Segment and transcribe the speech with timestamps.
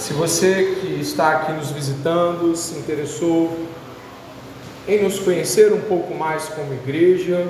[0.00, 3.54] Se você que está aqui nos visitando se interessou
[4.88, 7.46] em nos conhecer um pouco mais como igreja,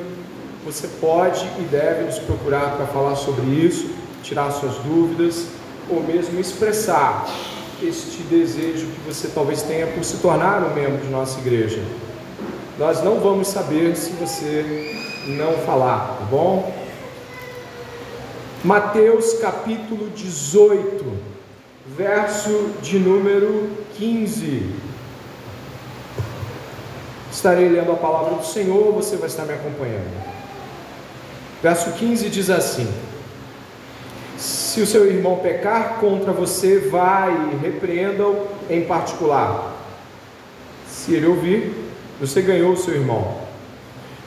[0.65, 3.89] você pode e deve nos procurar para falar sobre isso,
[4.25, 5.47] tirar suas dúvidas
[5.89, 7.25] ou mesmo expressar
[7.81, 11.80] este desejo que você talvez tenha por se tornar um membro de nossa igreja.
[12.77, 14.98] Nós não vamos saber se você
[15.39, 16.75] não falar, tá bom?
[18.64, 21.30] Mateus capítulo 18,
[21.87, 24.75] verso de número 15.
[27.30, 30.11] Estarei lendo a palavra do Senhor, você vai estar me acompanhando.
[31.62, 32.88] Verso 15 diz assim:
[34.37, 39.77] Se o seu irmão pecar contra você, vai e repreenda-o em particular.
[40.88, 41.74] Se ele ouvir,
[42.21, 43.41] você ganhou o seu irmão.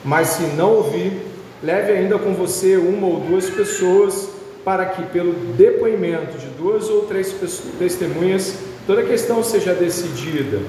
[0.04, 1.26] Mas se não ouvir,
[1.62, 4.28] leve ainda com você uma ou duas pessoas,
[4.64, 7.34] para que, pelo depoimento de duas ou três
[7.78, 8.56] testemunhas,
[8.86, 10.60] toda a questão seja decidida.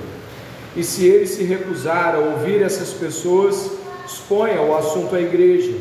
[0.75, 3.71] E se ele se recusar a ouvir essas pessoas,
[4.05, 5.77] exponha o assunto à igreja.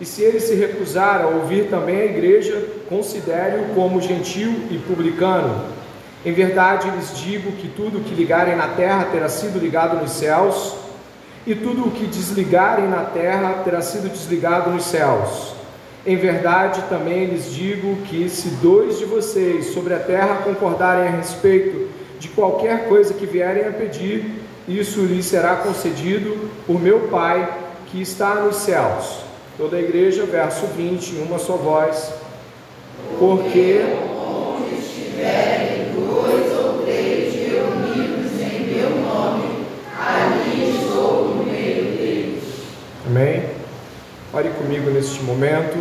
[0.00, 5.64] E se ele se recusar a ouvir também a igreja, considere-o como gentil e publicano.
[6.24, 10.12] Em verdade lhes digo que tudo o que ligarem na terra terá sido ligado nos
[10.12, 10.74] céus,
[11.44, 15.61] e tudo o que desligarem na terra terá sido desligado nos céus.
[16.04, 21.10] Em verdade também lhes digo que se dois de vocês sobre a terra concordarem a
[21.10, 27.56] respeito de qualquer coisa que vierem a pedir, isso lhes será concedido por meu Pai
[27.86, 29.20] que está nos céus.
[29.56, 32.12] Toda a igreja, verso 20, em uma só voz.
[33.18, 33.80] Porque
[34.16, 39.66] onde estiverem dois ou três reunidos em meu nome,
[39.96, 42.44] ali estou no meio deles.
[43.06, 43.51] Amém?
[44.34, 45.76] Ore comigo neste momento.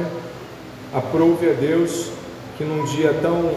[0.93, 2.11] Aprove a Deus
[2.57, 3.49] que num dia tão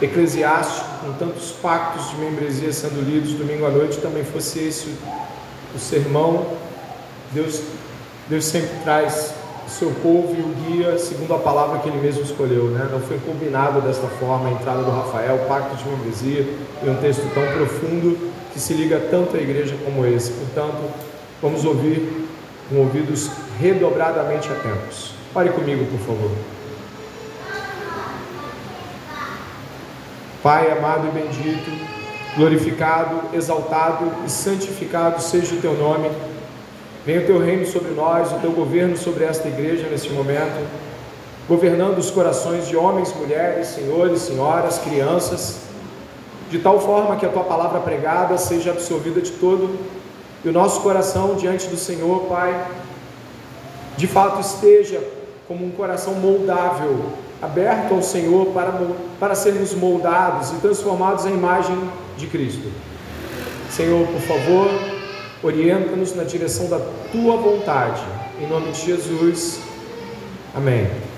[0.00, 4.94] eclesiástico, com tantos pactos de membresia sendo lidos domingo à noite, também fosse esse
[5.74, 6.46] o sermão.
[7.32, 7.60] Deus
[8.30, 9.34] Deus sempre traz
[9.66, 12.88] o seu povo e o guia segundo a palavra que ele mesmo escolheu, né?
[12.90, 16.48] Não foi combinado desta forma a entrada do Rafael, o pacto de membresia
[16.82, 20.30] e um texto tão profundo que se liga tanto à igreja como esse.
[20.30, 20.80] Portanto,
[21.42, 22.21] vamos ouvir
[22.72, 25.12] com ouvidos redobradamente atentos.
[25.34, 26.30] Pare comigo, por favor.
[30.42, 31.70] Pai amado e bendito,
[32.36, 36.10] glorificado, exaltado e santificado seja o teu nome
[37.04, 40.64] Venha o teu reino sobre nós, o teu governo sobre esta igreja neste momento,
[41.48, 45.62] governando os corações de homens, mulheres, senhores, senhoras, crianças,
[46.48, 49.76] de tal forma que a tua palavra pregada seja absorvida de todo
[50.44, 52.68] e o nosso coração diante do Senhor, Pai,
[53.96, 55.02] de fato esteja
[55.46, 58.72] como um coração moldável, aberto ao Senhor para,
[59.20, 61.78] para sermos moldados e transformados em imagem
[62.16, 62.70] de Cristo.
[63.70, 64.68] Senhor, por favor,
[65.42, 66.78] orienta-nos na direção da
[67.10, 68.02] tua vontade.
[68.40, 69.60] Em nome de Jesus.
[70.54, 71.11] Amém.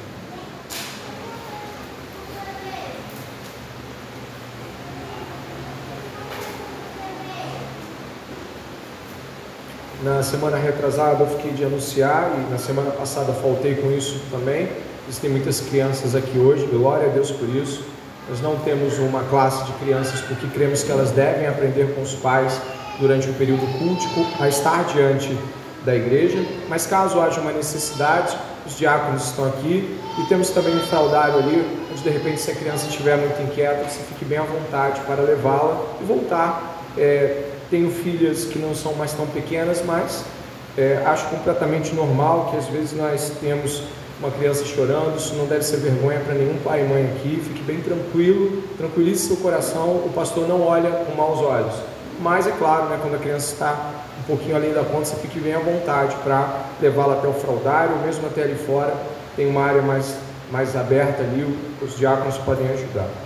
[10.04, 14.68] Na semana retrasada eu fiquei de anunciar e na semana passada faltei com isso também.
[15.08, 17.82] Existem muitas crianças aqui hoje, glória a Deus por isso.
[18.28, 22.12] Nós não temos uma classe de crianças porque cremos que elas devem aprender com os
[22.16, 22.60] pais
[23.00, 25.34] durante o período cultico a estar diante
[25.86, 28.36] da igreja, mas caso haja uma necessidade,
[28.66, 32.54] os diáconos estão aqui e temos também um fraudário ali, onde de repente se a
[32.54, 36.78] criança estiver muito inquieta, você fique bem à vontade para levá-la e voltar.
[36.98, 40.24] É, tenho filhas que não são mais tão pequenas, mas
[40.76, 43.82] é, acho completamente normal que às vezes nós temos
[44.20, 47.62] uma criança chorando, isso não deve ser vergonha para nenhum pai e mãe aqui, fique
[47.62, 51.74] bem tranquilo, tranquilize seu coração, o pastor não olha com maus olhos.
[52.20, 55.40] Mas é claro, né, quando a criança está um pouquinho além da conta, você fique
[55.40, 58.94] bem à vontade para levá-la até o fraudário, mesmo até ali fora,
[59.36, 60.14] tem uma área mais,
[60.50, 63.23] mais aberta ali, os diáconos podem ajudar.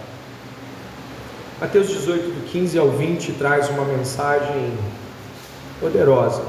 [1.61, 4.73] Mateus 18, do 15 ao 20, traz uma mensagem
[5.81, 6.45] poderosa,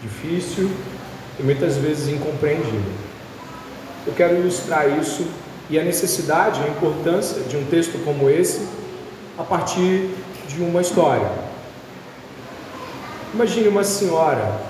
[0.00, 0.70] difícil
[1.36, 2.92] e muitas vezes incompreendível.
[4.06, 5.26] Eu quero ilustrar isso
[5.68, 8.68] e a necessidade, a importância de um texto como esse
[9.36, 10.10] a partir
[10.46, 11.28] de uma história.
[13.34, 14.60] Imagine uma senhora,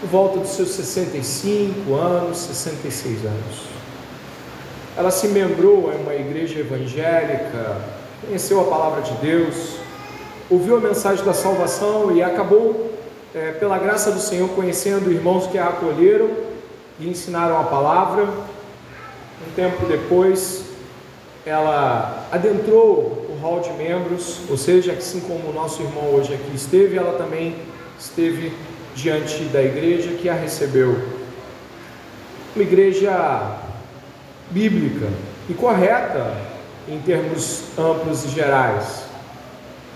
[0.00, 3.62] por volta dos seus 65 anos, 66 anos.
[4.96, 9.76] Ela se membrou em uma igreja evangélica, conheceu a palavra de Deus,
[10.48, 12.92] ouviu a mensagem da salvação e acabou,
[13.34, 16.30] é, pela graça do Senhor, conhecendo irmãos que a acolheram
[17.00, 18.24] e ensinaram a palavra.
[18.24, 20.64] Um tempo depois,
[21.44, 26.54] ela adentrou o hall de membros, ou seja, assim como o nosso irmão hoje aqui
[26.54, 27.56] esteve, ela também
[27.98, 28.52] esteve
[28.94, 30.96] diante da igreja que a recebeu.
[32.54, 33.56] Uma igreja
[34.50, 35.08] bíblica
[35.48, 36.51] e correta
[36.88, 39.04] em termos amplos e gerais.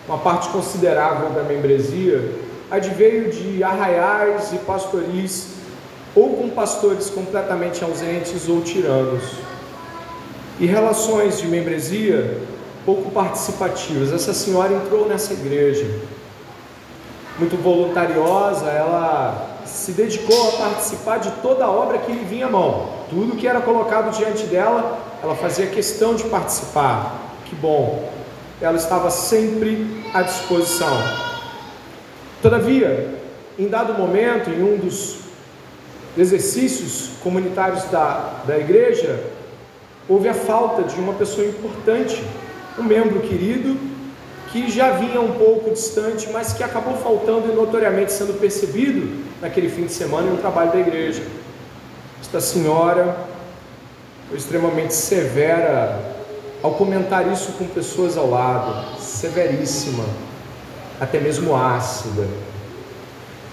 [0.08, 5.48] Uma parte considerável da membresia adveio de arraiais e pastoris,
[6.14, 9.22] ou com pastores completamente ausentes ou tiranos
[10.58, 12.38] e relações de membresia
[12.84, 14.12] pouco participativas.
[14.12, 15.86] Essa senhora entrou nessa igreja,
[17.38, 22.50] muito voluntariosa, ela se dedicou a participar de toda a obra que lhe vinha à
[22.50, 22.88] mão.
[23.10, 27.34] Tudo que era colocado diante dela, ela fazia questão de participar.
[27.46, 28.12] Que bom!
[28.60, 30.96] Ela estava sempre à disposição.
[32.40, 33.18] Todavia,
[33.58, 35.18] em dado momento, em um dos
[36.16, 39.18] exercícios comunitários da, da igreja,
[40.08, 42.22] houve a falta de uma pessoa importante,
[42.78, 43.76] um membro querido,
[44.52, 49.68] que já vinha um pouco distante, mas que acabou faltando e notoriamente sendo percebido naquele
[49.68, 51.22] fim de semana em um trabalho da igreja.
[52.22, 53.35] Esta senhora
[54.32, 56.16] extremamente severa
[56.62, 60.04] ao comentar isso com pessoas ao lado, severíssima,
[61.00, 62.22] até mesmo ácida.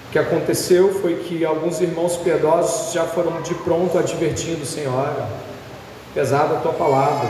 [0.08, 5.28] O que aconteceu foi que alguns irmãos piedosos já foram de pronto advertindo, Senhora,
[6.12, 7.28] pesada a tua palavra,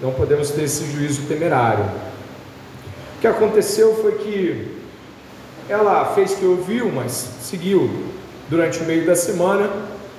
[0.00, 1.84] não podemos ter esse juízo temerário.
[3.16, 4.76] O que aconteceu foi que
[5.68, 8.06] ela fez que ouviu, mas seguiu.
[8.50, 9.70] Durante o meio da semana,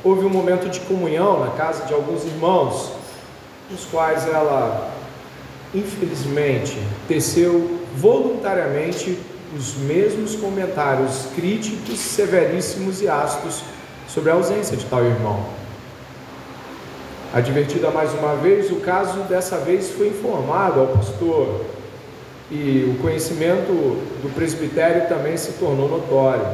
[0.04, 2.92] houve um momento de comunhão na casa de alguns irmãos,
[3.72, 4.92] nos quais ela,
[5.74, 6.78] infelizmente,
[7.08, 9.18] teceu voluntariamente
[9.56, 13.62] os mesmos comentários críticos, severíssimos e ácidos
[14.08, 15.46] sobre a ausência de tal irmão.
[17.34, 21.62] Advertida mais uma vez, o caso dessa vez foi informado ao pastor
[22.52, 23.72] e o conhecimento
[24.22, 26.46] do presbitério também se tornou notório.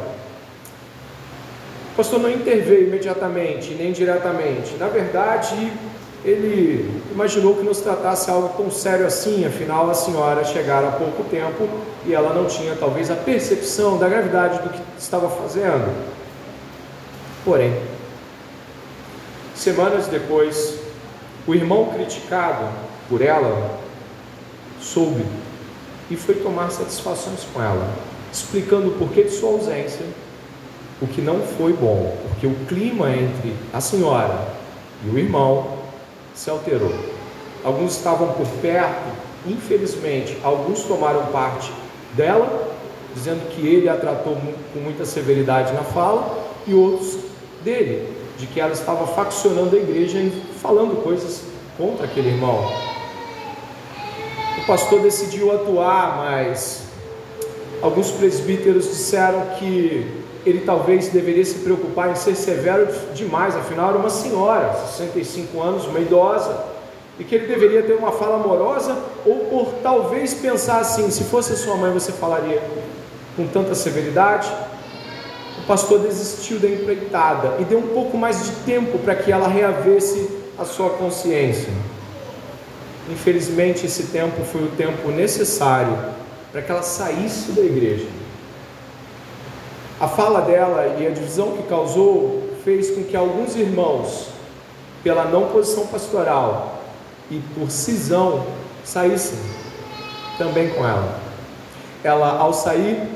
[2.00, 4.78] Pastor não interveio imediatamente, nem diretamente.
[4.78, 5.70] Na verdade,
[6.24, 11.26] ele imaginou que nos tratasse algo tão sério assim, afinal a senhora chegara há pouco
[11.26, 11.68] tempo
[12.06, 15.94] e ela não tinha talvez a percepção da gravidade do que estava fazendo.
[17.44, 17.78] Porém,
[19.54, 20.80] Semanas depois,
[21.46, 22.64] o irmão criticado
[23.10, 23.78] por ela
[24.80, 25.26] soube
[26.10, 27.94] e foi tomar satisfações com ela,
[28.32, 30.06] explicando o porquê de sua ausência,
[31.02, 34.48] o que não foi bom, porque o clima entre a senhora
[35.06, 35.80] e o irmão
[36.34, 36.94] se alterou.
[37.64, 39.12] Alguns estavam por perto,
[39.46, 41.72] infelizmente, alguns tomaram parte
[42.16, 42.70] dela,
[43.14, 44.38] dizendo que ele a tratou
[44.74, 46.38] com muita severidade na fala,
[46.68, 47.18] e outros
[47.64, 50.32] dele, de que ela estava faccionando a igreja e
[50.62, 51.44] falando coisas
[51.78, 52.72] contra aquele irmão.
[54.58, 56.84] O pastor decidiu atuar, mas
[57.82, 60.20] alguns presbíteros disseram que
[60.50, 65.86] ele talvez deveria se preocupar em ser severo demais, afinal era uma senhora, 65 anos,
[65.86, 66.66] uma idosa,
[67.20, 71.56] e que ele deveria ter uma fala amorosa, ou por talvez pensar assim: se fosse
[71.56, 72.62] sua mãe, você falaria
[73.36, 74.50] com tanta severidade?
[75.70, 80.28] pastor desistiu da empreitada e deu um pouco mais de tempo para que ela reavesse
[80.58, 81.72] a sua consciência.
[83.08, 85.96] Infelizmente, esse tempo foi o tempo necessário
[86.52, 88.08] para que ela saísse da igreja.
[90.00, 94.30] A fala dela e a divisão que causou fez com que alguns irmãos,
[95.04, 96.80] pela não posição pastoral
[97.30, 98.46] e por cisão,
[98.86, 99.38] saíssem
[100.38, 101.20] também com ela.
[102.02, 103.10] Ela, ao sair,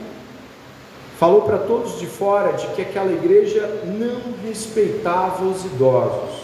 [1.18, 6.42] falou para todos de fora de que aquela igreja não respeitava os idosos,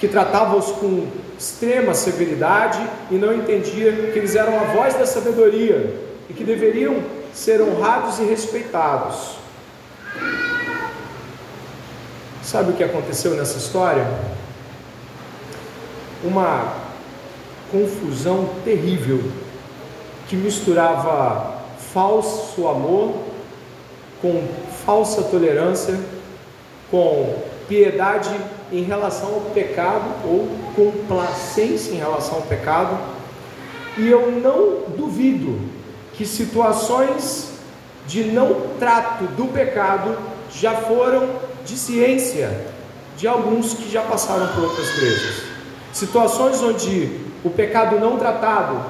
[0.00, 1.06] que tratava-os com
[1.38, 5.94] extrema severidade e não entendia que eles eram a voz da sabedoria
[6.28, 6.96] e que deveriam
[7.32, 9.43] ser honrados e respeitados.
[12.42, 14.06] Sabe o que aconteceu nessa história?
[16.22, 16.74] Uma
[17.70, 19.20] confusão terrível
[20.28, 23.14] que misturava falso amor
[24.20, 24.42] com
[24.84, 25.98] falsa tolerância,
[26.90, 28.30] com piedade
[28.70, 32.98] em relação ao pecado ou complacência em relação ao pecado.
[33.96, 35.58] E eu não duvido
[36.14, 37.53] que situações
[38.06, 40.16] de não trato do pecado
[40.50, 41.28] já foram
[41.64, 42.66] de ciência
[43.16, 45.42] de alguns que já passaram por outras igrejas.
[45.92, 48.80] Situações onde o pecado não tratado,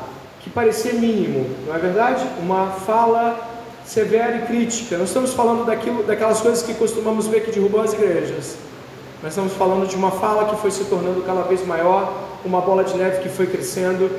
[0.41, 2.25] que parecia mínimo, não é verdade?
[2.41, 3.39] Uma fala
[3.85, 4.97] severa e crítica.
[4.97, 8.57] Não estamos falando daquilo, daquelas coisas que costumamos ver que derrubam as igrejas.
[9.23, 12.13] Nós estamos falando de uma fala que foi se tornando cada vez maior
[12.45, 14.11] uma bola de neve que foi crescendo,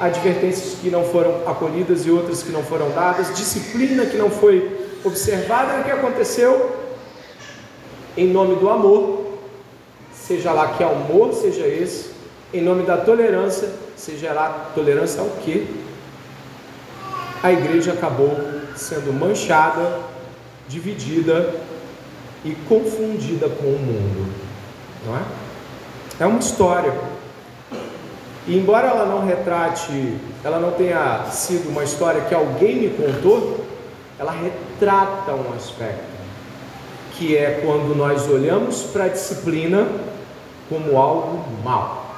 [0.00, 4.88] advertências que não foram acolhidas e outras que não foram dadas, disciplina que não foi
[5.04, 5.80] observada.
[5.80, 6.76] O que aconteceu?
[8.16, 9.26] Em nome do amor,
[10.12, 12.10] seja lá que amor seja esse,
[12.52, 15.68] em nome da tolerância, seja lá tolerância ao que?
[17.42, 18.36] A igreja acabou
[18.74, 20.00] sendo manchada,
[20.68, 21.54] dividida
[22.44, 24.32] e confundida com o mundo,
[25.06, 25.22] não é?
[26.20, 26.92] É uma história.
[28.46, 33.64] E embora ela não retrate, ela não tenha sido uma história que alguém me contou,
[34.18, 36.04] ela retrata um aspecto,
[37.12, 39.86] que é quando nós olhamos para a disciplina
[40.68, 42.14] como algo mal,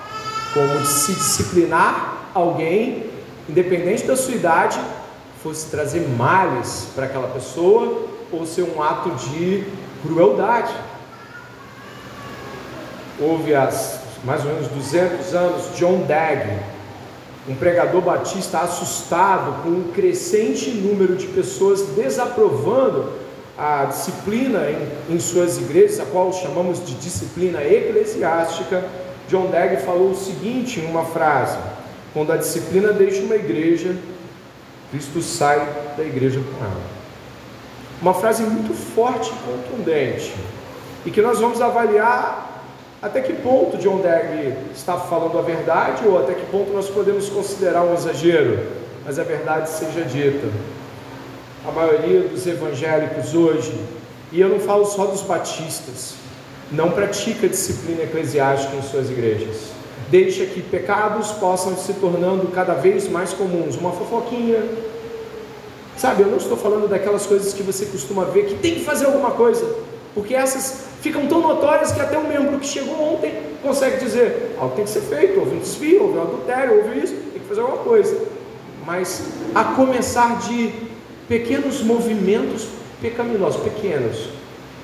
[0.55, 3.11] como se disciplinar alguém,
[3.49, 4.79] independente da sua idade,
[5.43, 9.65] fosse trazer males para aquela pessoa ou ser um ato de
[10.03, 10.73] crueldade.
[13.21, 16.49] Houve as mais ou menos 200 anos, John Dagg,
[17.49, 23.13] um pregador batista assustado com um crescente número de pessoas desaprovando
[23.59, 28.85] a disciplina em, em suas igrejas, a qual chamamos de disciplina eclesiástica.
[29.29, 31.59] John Dagg falou o seguinte em uma frase:
[32.15, 33.97] quando a disciplina deixa uma igreja,
[34.91, 35.59] Cristo sai
[35.97, 36.81] da igreja com ela.
[38.01, 40.33] Uma frase muito forte e contundente,
[41.05, 42.52] e que nós vamos avaliar
[43.03, 47.29] até que ponto John Dagg está falando a verdade ou até que ponto nós podemos
[47.29, 48.61] considerar um exagero,
[49.05, 50.47] mas a verdade seja dita.
[51.67, 53.77] A maioria dos evangélicos hoje,
[54.31, 56.15] e eu não falo só dos batistas,
[56.71, 59.73] não pratica disciplina eclesiástica em suas igrejas.
[60.09, 63.77] Deixa que pecados possam se tornando cada vez mais comuns.
[63.77, 64.63] Uma fofoquinha.
[65.97, 69.07] Sabe, eu não estou falando daquelas coisas que você costuma ver que tem que fazer
[69.07, 69.67] alguma coisa,
[70.15, 74.75] porque essas ficam tão notórias que até um membro que chegou ontem consegue dizer: algo
[74.75, 77.61] tem que ser feito, houve um desvio, houve um adultério, houve isso, tem que fazer
[77.63, 78.19] alguma coisa.
[78.85, 79.23] Mas
[79.55, 80.73] a começar de
[81.29, 82.67] pequenos movimentos
[83.01, 84.29] pecaminosos, pequenos,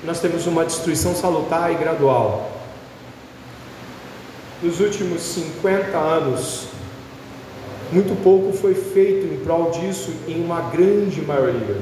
[0.03, 2.51] nós temos uma destruição salutar e gradual.
[4.63, 6.67] Nos últimos 50 anos,
[7.91, 11.77] muito pouco foi feito em prol disso em uma grande maioria.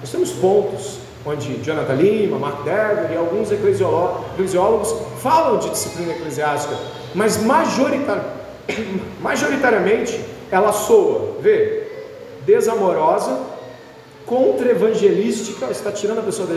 [0.00, 6.76] Nós temos pontos onde Jonathan Lima, Mark Dever e alguns eclesiólogos falam de disciplina eclesiástica,
[7.14, 8.24] mas majoritar,
[9.20, 11.82] majoritariamente ela soa, vê,
[12.46, 13.40] desamorosa,
[14.24, 16.54] contra-evangelística, está tirando a pessoa da,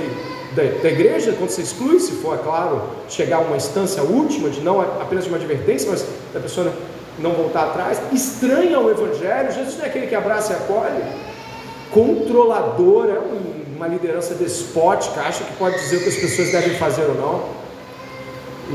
[0.56, 4.50] da, da, igreja, quando você exclui, se for, é claro, chegar a uma instância última,
[4.50, 6.72] de não apenas de uma advertência, mas da pessoa
[7.20, 11.04] não voltar atrás, estranha o evangelho, Jesus não é aquele que abraça e acolhe,
[11.92, 16.76] controlador, é um uma liderança despótica, acha que pode dizer o que as pessoas devem
[16.76, 17.50] fazer ou não,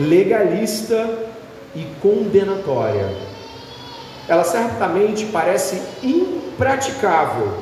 [0.08, 1.26] legalista
[1.75, 3.14] e condenatória.
[4.26, 7.52] Ela certamente parece impraticável.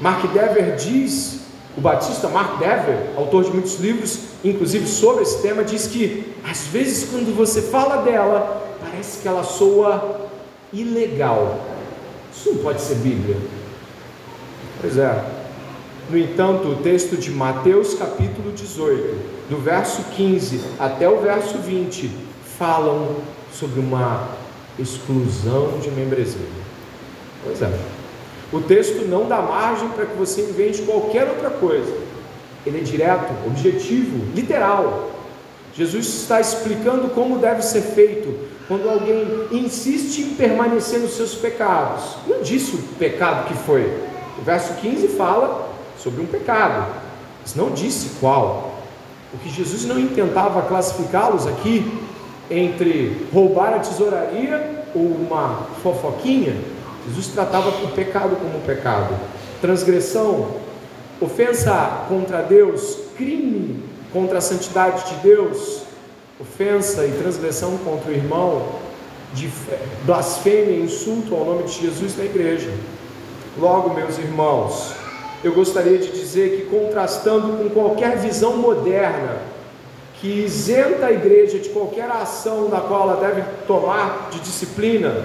[0.00, 1.40] Mark Dever diz,
[1.76, 6.68] o batista Mark Dever, autor de muitos livros, inclusive sobre esse tema, diz que às
[6.68, 10.30] vezes quando você fala dela, parece que ela soa
[10.72, 11.58] ilegal.
[12.32, 13.36] Isso não pode ser Bíblia.
[14.80, 15.31] Pois é.
[16.12, 19.16] No entanto, o texto de Mateus capítulo 18,
[19.48, 22.10] do verso 15 até o verso 20,
[22.58, 23.16] falam
[23.50, 24.28] sobre uma
[24.78, 26.46] exclusão de membresia.
[27.42, 27.72] Pois é.
[28.52, 31.96] O texto não dá margem para que você invente qualquer outra coisa.
[32.66, 35.12] Ele é direto, objetivo, literal.
[35.74, 42.16] Jesus está explicando como deve ser feito quando alguém insiste em permanecer nos seus pecados.
[42.26, 43.90] Não disse o pecado que foi.
[44.38, 45.71] O verso 15 fala
[46.02, 46.92] sobre um pecado,
[47.40, 48.72] mas não disse qual.
[49.32, 52.00] O que Jesus não intentava classificá-los aqui
[52.50, 56.54] entre roubar a tesouraria ou uma fofoquinha,
[57.06, 59.14] Jesus tratava o pecado como um pecado,
[59.60, 60.48] transgressão,
[61.20, 63.82] ofensa contra Deus, crime
[64.12, 65.82] contra a santidade de Deus,
[66.38, 68.66] ofensa e transgressão contra o irmão,
[69.32, 69.50] de
[70.04, 72.70] blasfêmia insulto ao nome de Jesus na igreja.
[73.58, 74.92] Logo, meus irmãos,
[75.44, 79.38] eu gostaria de dizer que, contrastando com qualquer visão moderna,
[80.20, 85.24] que isenta a igreja de qualquer ação da qual ela deve tomar de disciplina,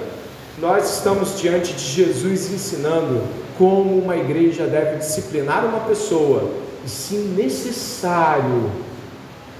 [0.57, 3.21] nós estamos diante de Jesus ensinando
[3.59, 6.49] como uma igreja deve disciplinar uma pessoa
[6.83, 8.71] e, se necessário,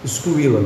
[0.03, 0.61] excluí-la.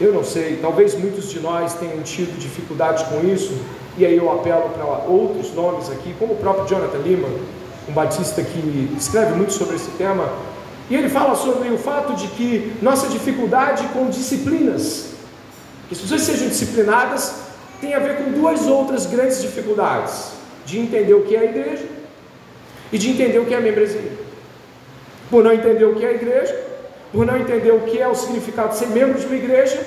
[0.00, 3.54] Eu não sei, talvez muitos de nós tenham tido dificuldade com isso,
[3.96, 7.28] e aí eu apelo para outros nomes aqui, como o próprio Jonathan Lima,
[7.88, 10.28] um batista que escreve muito sobre esse tema,
[10.88, 15.12] E ele fala sobre o fato de que nossa dificuldade com disciplinas,
[15.86, 17.32] que as pessoas sejam disciplinadas,
[17.80, 20.32] tem a ver com duas outras grandes dificuldades:
[20.66, 21.86] de entender o que é a igreja
[22.92, 24.12] e de entender o que é a membresia.
[25.30, 26.60] Por não entender o que é a igreja,
[27.12, 29.80] por não entender o que é o significado de ser membro de uma igreja,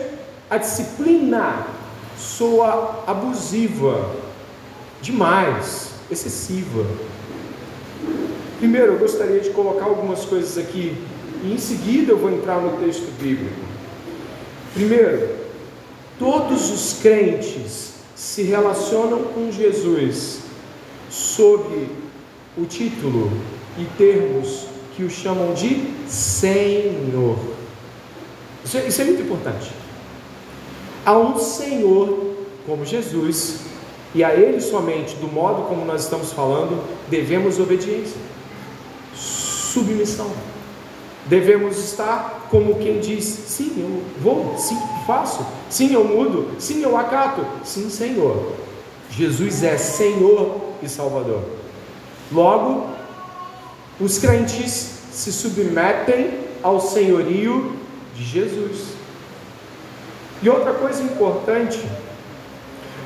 [0.50, 1.65] a disciplina
[2.17, 4.12] soa abusiva,
[5.01, 6.86] demais, excessiva.
[8.60, 10.98] Primeiro, eu gostaria de colocar algumas coisas aqui
[11.43, 13.60] e em seguida eu vou entrar no texto bíblico.
[14.74, 15.29] Primeiro,
[16.17, 20.39] todos os crentes se relacionam com Jesus
[21.10, 21.88] sob
[22.58, 23.32] o título
[23.77, 27.38] e termos que o chamam de Senhor.
[28.63, 29.83] Isso é, isso é muito importante.
[31.05, 33.60] Há um Senhor como Jesus,
[34.15, 38.17] e a Ele somente, do modo como nós estamos falando, devemos obediência,
[39.13, 40.31] submissão.
[41.25, 46.98] Devemos estar como quem diz: sim, eu vou, sim, faço, sim, eu mudo, sim, eu
[46.98, 48.53] acato, sim, Senhor.
[49.10, 51.41] Jesus é Senhor e Salvador.
[52.31, 52.88] Logo,
[54.00, 57.74] os crentes se submetem ao senhorio
[58.15, 58.92] de Jesus.
[60.43, 61.79] E outra coisa importante,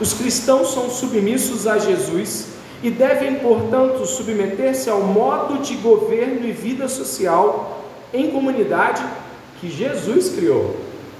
[0.02, 2.48] os cristãos são submissos a Jesus
[2.82, 9.06] e devem, portanto, submeter-se ao modo de governo e vida social em comunidade
[9.62, 10.76] que Jesus criou.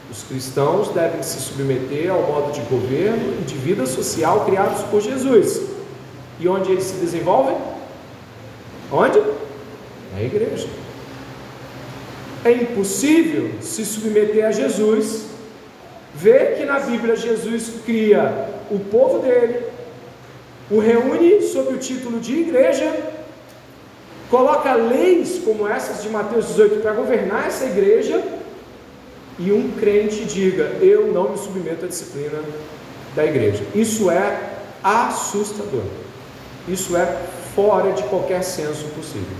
[0.10, 5.02] Os cristãos devem se submeter ao modo de governo e de vida social criados por
[5.02, 5.62] Jesus.
[6.40, 7.58] E onde eles se desenvolvem?
[8.92, 9.22] Onde?
[10.16, 10.68] Na igreja.
[12.44, 15.27] É impossível se submeter a Jesus,
[16.18, 19.62] ver que na Bíblia Jesus cria o povo dele,
[20.70, 22.92] o reúne sob o título de igreja,
[24.30, 28.22] coloca leis como essas de Mateus 18 para governar essa igreja,
[29.40, 32.42] e um crente diga: Eu não me submeto à disciplina
[33.16, 33.64] da igreja.
[33.76, 35.84] Isso é assustador.
[36.68, 37.06] Isso é
[37.56, 39.38] fora de qualquer senso possível.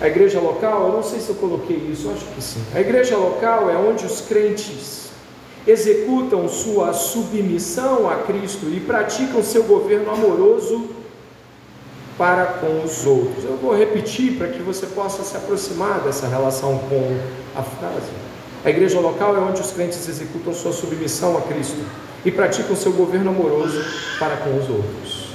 [0.00, 2.62] A igreja local, eu não sei se eu coloquei isso, acho que sim.
[2.74, 5.08] A igreja local é onde os crentes
[5.66, 10.88] executam sua submissão a Cristo e praticam seu governo amoroso
[12.16, 13.44] para com os outros.
[13.44, 17.18] Eu vou repetir para que você possa se aproximar dessa relação com
[17.56, 18.10] a frase.
[18.64, 21.78] A igreja local é onde os crentes executam sua submissão a Cristo
[22.24, 23.80] e praticam seu governo amoroso
[24.18, 25.28] para com os outros.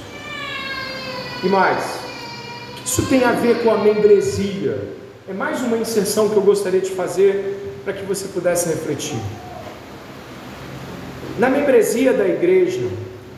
[1.42, 2.03] E mais,
[2.84, 4.78] isso tem a ver com a membresia.
[5.28, 9.18] É mais uma inserção que eu gostaria de fazer para que você pudesse refletir.
[11.38, 12.86] Na membresia da igreja,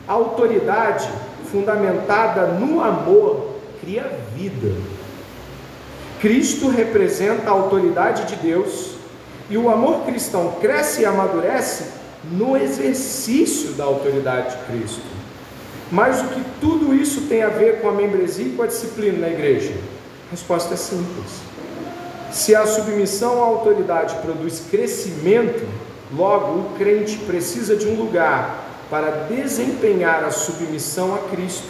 [0.06, 1.08] a autoridade
[1.50, 4.74] fundamentada no amor cria vida.
[6.20, 8.96] Cristo representa a autoridade de Deus
[9.48, 11.84] e o amor cristão cresce e amadurece
[12.30, 15.15] no exercício da autoridade de Cristo.
[15.90, 19.18] Mas o que tudo isso tem a ver com a membresia e com a disciplina
[19.18, 19.72] na igreja?
[20.28, 21.40] A resposta é simples.
[22.32, 25.64] Se a submissão à autoridade produz crescimento,
[26.12, 31.68] logo o crente precisa de um lugar para desempenhar a submissão a Cristo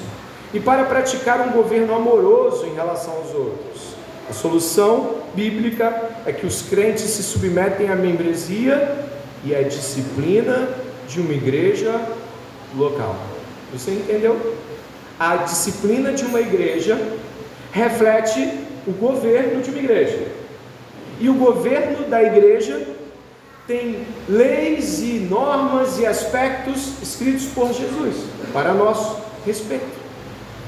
[0.53, 3.97] e para praticar um governo amoroso em relação aos outros.
[4.29, 9.07] A solução bíblica é que os crentes se submetem à membresia
[9.45, 10.69] e à disciplina
[11.07, 12.01] de uma igreja
[12.75, 13.36] local.
[13.79, 14.57] Você entendeu?
[15.19, 16.99] A disciplina de uma igreja
[17.73, 18.51] reflete
[18.87, 20.29] o governo de uma igreja.
[21.21, 22.87] E o governo da igreja
[23.67, 28.17] tem leis e normas e aspectos escritos por Jesus
[28.53, 30.07] para nosso respeito.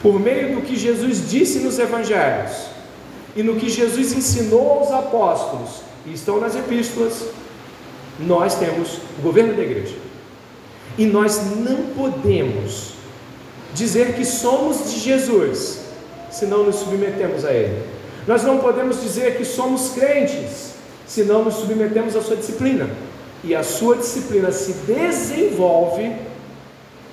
[0.03, 2.67] Por meio do que Jesus disse nos evangelhos
[3.37, 7.25] e no que Jesus ensinou aos apóstolos, e estão nas epístolas,
[8.19, 9.95] nós temos o governo da igreja.
[10.97, 12.95] E nós não podemos
[13.75, 15.81] dizer que somos de Jesus
[16.31, 17.83] se não nos submetemos a Ele.
[18.27, 20.75] Nós não podemos dizer que somos crentes
[21.07, 22.89] se não nos submetemos à Sua disciplina.
[23.43, 26.13] E a Sua disciplina se desenvolve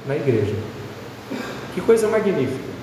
[0.08, 0.56] na igreja.
[1.74, 2.76] Que coisa magnífica.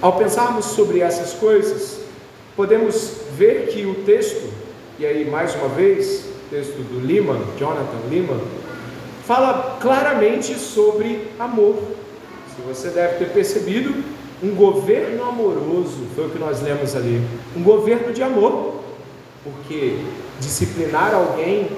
[0.00, 1.98] Ao pensarmos sobre essas coisas,
[2.56, 4.52] podemos ver que o texto,
[4.98, 8.38] e aí mais uma vez, texto do Lima, Jonathan Lima,
[9.26, 11.76] fala claramente sobre amor.
[12.54, 14.04] Se você deve ter percebido,
[14.42, 17.26] um governo amoroso, foi o que nós lemos ali.
[17.56, 18.82] Um governo de amor,
[19.42, 19.98] porque
[20.38, 21.70] disciplinar alguém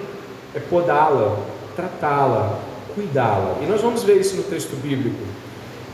[0.55, 1.39] é podá-la,
[1.77, 2.59] tratá-la,
[2.95, 3.59] cuidá-la.
[3.63, 5.23] E nós vamos ver isso no texto bíblico.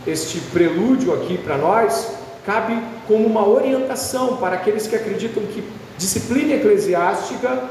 [0.06, 2.12] Este prelúdio aqui para nós
[2.46, 5.62] cabe como uma orientação para aqueles que acreditam que
[5.98, 7.64] disciplina eclesiástica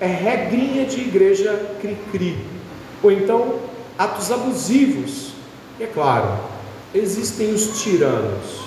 [0.00, 2.36] é regrinha de igreja cri-cri,
[3.02, 3.60] ou então
[3.96, 5.32] atos abusivos.
[5.78, 6.36] E é claro,
[6.94, 8.62] existem os tiranos,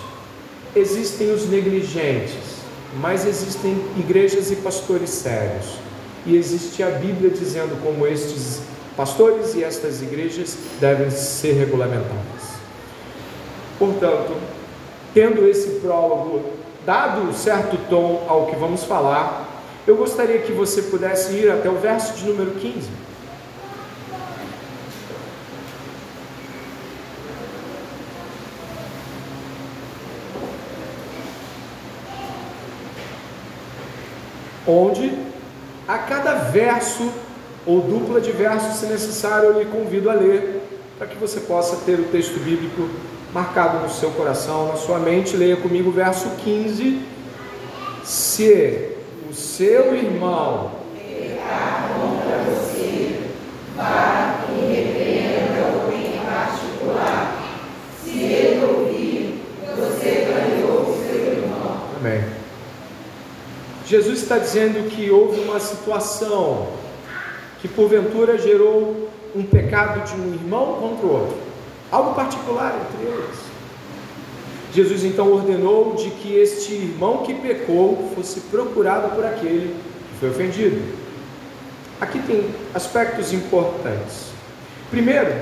[0.76, 2.62] existem os negligentes,
[3.00, 5.66] mas existem igrejas e pastores sérios.
[6.26, 8.62] E existe a Bíblia dizendo como estes
[8.96, 12.52] pastores e estas igrejas devem ser regulamentadas.
[13.80, 14.36] Portanto,
[15.14, 16.44] tendo esse prólogo
[16.86, 19.50] dado certo tom ao que vamos falar,
[19.88, 22.88] eu gostaria que você pudesse ir até o verso de número 15.
[34.72, 35.12] Onde
[35.86, 37.12] a cada verso
[37.66, 40.64] ou dupla de versos, se necessário, eu lhe convido a ler,
[40.98, 42.90] para que você possa ter o texto bíblico
[43.34, 45.36] marcado no seu coração, na sua mente.
[45.36, 47.02] Leia comigo o verso 15.
[48.06, 48.96] Se
[49.30, 53.20] o seu irmão pecar contra você,
[53.76, 57.44] vá e repreenda-o em particular.
[58.02, 59.44] Se ele ouvir,
[59.76, 61.82] você ganhou o seu irmão.
[62.00, 62.42] Amém.
[63.92, 66.70] Jesus está dizendo que houve uma situação
[67.60, 71.38] que porventura gerou um pecado de um irmão contra o outro,
[71.92, 73.38] algo particular entre eles.
[74.74, 79.76] Jesus então ordenou de que este irmão que pecou fosse procurado por aquele
[80.14, 80.82] que foi ofendido.
[82.00, 84.28] Aqui tem aspectos importantes.
[84.90, 85.34] Primeiro,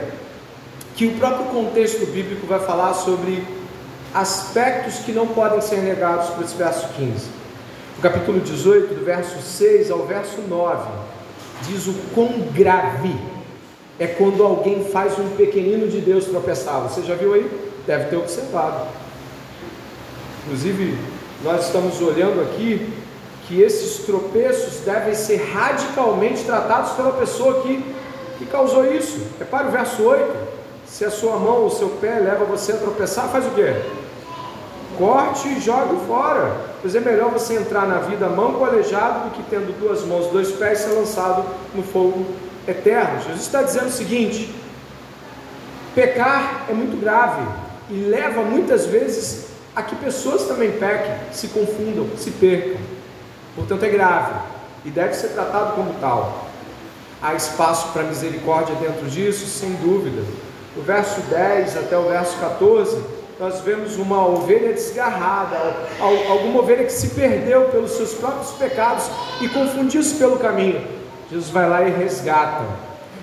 [0.96, 3.44] que o próprio contexto bíblico vai falar sobre
[4.12, 7.38] aspectos que não podem ser negados por esse verso 15.
[8.00, 10.90] O capítulo 18, do verso 6 ao verso 9,
[11.64, 13.14] diz o quão grave
[14.00, 16.80] é quando alguém faz um pequenino de Deus tropeçar.
[16.84, 17.52] Você já viu aí?
[17.86, 18.88] Deve ter observado.
[20.46, 20.98] Inclusive,
[21.44, 22.90] nós estamos olhando aqui
[23.46, 27.84] que esses tropeços devem ser radicalmente tratados pela pessoa que,
[28.38, 29.20] que causou isso.
[29.38, 30.34] Repare o verso 8:
[30.88, 33.76] se a sua mão ou o seu pé leva você a tropeçar, faz o quê?
[35.00, 36.58] Corte e jogue fora.
[36.82, 40.52] Pois é melhor você entrar na vida manco aleijado do que tendo duas mãos, dois
[40.52, 42.26] pés, ser lançado no fogo
[42.68, 43.22] eterno.
[43.22, 44.54] Jesus está dizendo o seguinte:
[45.96, 47.42] pecar é muito grave
[47.90, 52.82] e leva muitas vezes a que pessoas também pequem, se confundam, se percam.
[53.56, 54.34] Portanto, é grave
[54.84, 56.50] e deve ser tratado como tal.
[57.22, 60.22] Há espaço para misericórdia dentro disso, sem dúvida.
[60.76, 63.02] O verso 10 até o verso 14,
[63.40, 65.58] nós vemos uma ovelha desgarrada,
[66.02, 70.86] alguma ovelha que se perdeu pelos seus próprios pecados e confundiu-se pelo caminho.
[71.32, 72.66] Jesus vai lá e resgata.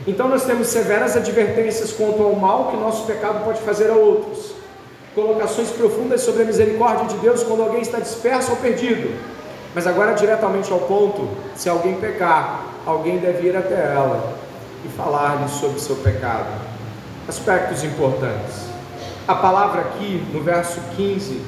[0.07, 4.55] Então nós temos severas advertências quanto ao mal que nosso pecado pode fazer a outros
[5.15, 9.15] colocações profundas sobre a misericórdia de Deus quando alguém está disperso ou perdido.
[9.75, 14.33] Mas agora, diretamente ao ponto: se alguém pecar, alguém deve ir até ela
[14.83, 16.49] e falar-lhe sobre seu pecado.
[17.29, 18.76] Aspectos importantes.
[19.29, 21.43] A palavra aqui, no verso 15,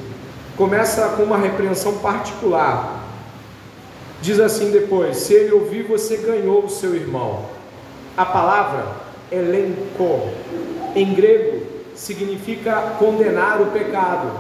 [0.57, 3.05] começa com uma repreensão particular.
[4.21, 7.45] Diz assim depois: Se ele ouvir, você ganhou o seu irmão.
[8.17, 8.85] A palavra
[9.31, 10.29] elenco,
[10.97, 11.65] em grego,
[11.95, 14.33] significa condenar o pecado,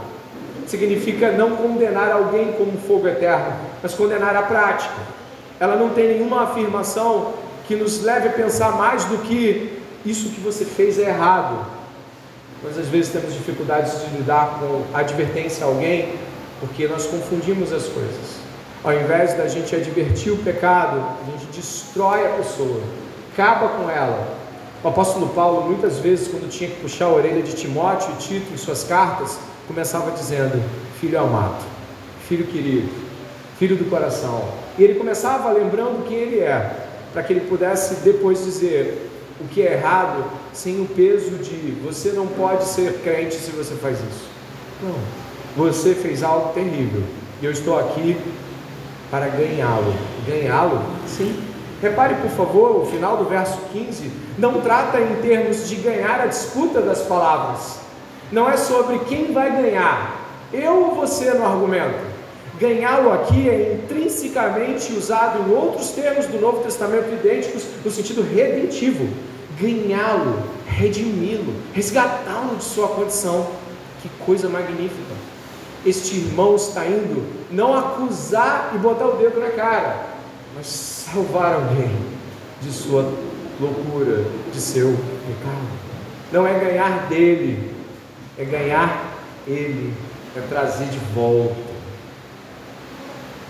[0.66, 4.96] significa não condenar alguém como fogo eterno, mas condenar a prática.
[5.60, 7.34] Ela não tem nenhuma afirmação
[7.68, 11.77] que nos leve a pensar mais do que isso que você fez é errado.
[12.62, 16.14] Nós às vezes temos dificuldades de lidar com advertência a alguém
[16.60, 18.38] porque nós confundimos as coisas.
[18.82, 22.80] Ao invés da gente advertir o pecado, a gente destrói a pessoa,
[23.32, 24.38] acaba com ela,
[24.82, 28.54] o apóstolo Paulo, muitas vezes, quando tinha que puxar a orelha de Timóteo e Tito
[28.54, 30.62] em suas cartas, começava dizendo:
[31.00, 31.64] Filho amado,
[32.28, 32.88] filho querido,
[33.58, 34.44] filho do coração.
[34.78, 39.07] E ele começava lembrando quem ele é, para que ele pudesse depois dizer
[39.40, 43.74] o que é errado, sem o peso de você não pode ser crente se você
[43.74, 44.28] faz isso.
[44.82, 44.94] Não,
[45.56, 47.02] você fez algo terrível
[47.40, 48.16] e eu estou aqui
[49.10, 49.94] para ganhá-lo.
[50.26, 50.82] Ganhá-lo?
[51.06, 51.34] Sim,
[51.80, 56.26] Repare, por favor, o final do verso 15 não trata em termos de ganhar a
[56.26, 57.78] disputa das palavras.
[58.32, 62.18] Não é sobre quem vai ganhar, eu ou você no argumento.
[62.58, 69.08] Ganhá-lo aqui é intrinsecamente usado em outros termos do Novo Testamento idênticos no sentido redentivo.
[69.60, 73.46] Ganhá-lo, redimi-lo, resgatá-lo de sua condição.
[74.02, 75.14] Que coisa magnífica!
[75.84, 80.06] Este irmão está indo não acusar e botar o dedo na cara,
[80.54, 81.90] mas salvar alguém
[82.60, 83.12] de sua
[83.60, 84.90] loucura, de seu
[85.26, 85.68] pecado.
[86.32, 87.74] Não é ganhar dele,
[88.36, 89.14] é ganhar
[89.46, 89.94] Ele
[90.36, 91.56] é trazer de volta.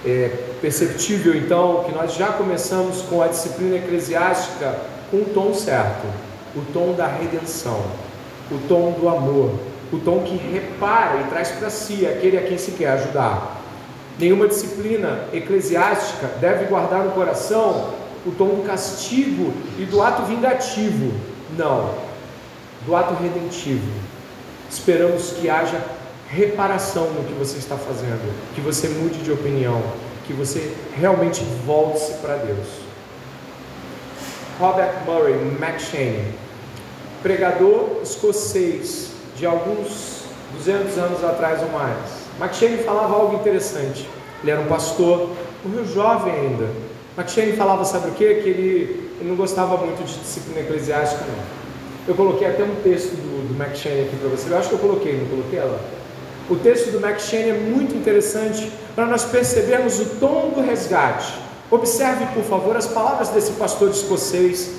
[0.06, 4.78] É perceptível então que nós já começamos com a disciplina eclesiástica
[5.10, 6.06] com o tom certo,
[6.54, 7.82] o tom da redenção,
[8.50, 9.58] o tom do amor,
[9.92, 13.56] o tom que repara e traz para si aquele a quem se quer ajudar.
[14.18, 17.94] Nenhuma disciplina eclesiástica deve guardar no coração
[18.26, 21.12] o tom do castigo e do ato vingativo.
[21.56, 21.94] Não,
[22.84, 23.90] do ato redentivo.
[24.68, 25.80] Esperamos que haja
[26.28, 29.80] reparação no que você está fazendo, que você mude de opinião,
[30.26, 32.87] que você realmente volte-se para Deus.
[34.58, 36.34] Robert Murray McShane,
[37.22, 40.24] pregador escocês de alguns
[40.56, 41.96] 200 anos atrás ou mais.
[42.40, 44.08] McShane falava algo interessante.
[44.42, 45.30] Ele era um pastor,
[45.64, 46.68] morreu jovem ainda.
[47.16, 48.34] McShane falava, sabe o que?
[48.34, 51.58] Que ele, ele, não gostava muito de disciplina eclesiástica, não.
[52.06, 54.52] Eu coloquei até um texto do, do McShane aqui para você.
[54.52, 55.80] Eu acho que eu coloquei, não coloquei ela?
[56.50, 61.47] O texto do McShane é muito interessante para nós percebermos o tom do resgate.
[61.70, 64.78] Observe, por favor, as palavras desse pastor escocês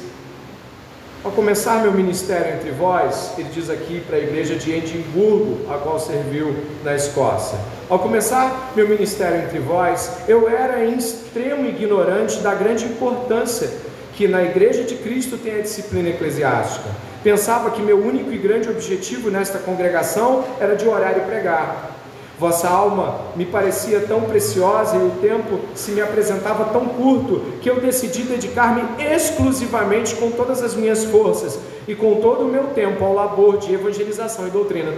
[1.22, 5.78] ao começar meu ministério entre vós, ele diz aqui para a igreja de Edimburgo, a
[5.78, 7.60] qual serviu na Escócia.
[7.90, 13.70] Ao começar meu ministério entre vós, eu era em extremo ignorante da grande importância
[14.16, 16.90] que na igreja de Cristo tem a disciplina eclesiástica.
[17.22, 21.99] Pensava que meu único e grande objetivo nesta congregação era de orar e pregar.
[22.40, 27.70] Vossa alma me parecia tão preciosa e o tempo se me apresentava tão curto que
[27.70, 33.04] eu decidi dedicar-me exclusivamente com todas as minhas forças e com todo o meu tempo
[33.04, 34.94] ao labor de evangelização e doutrina.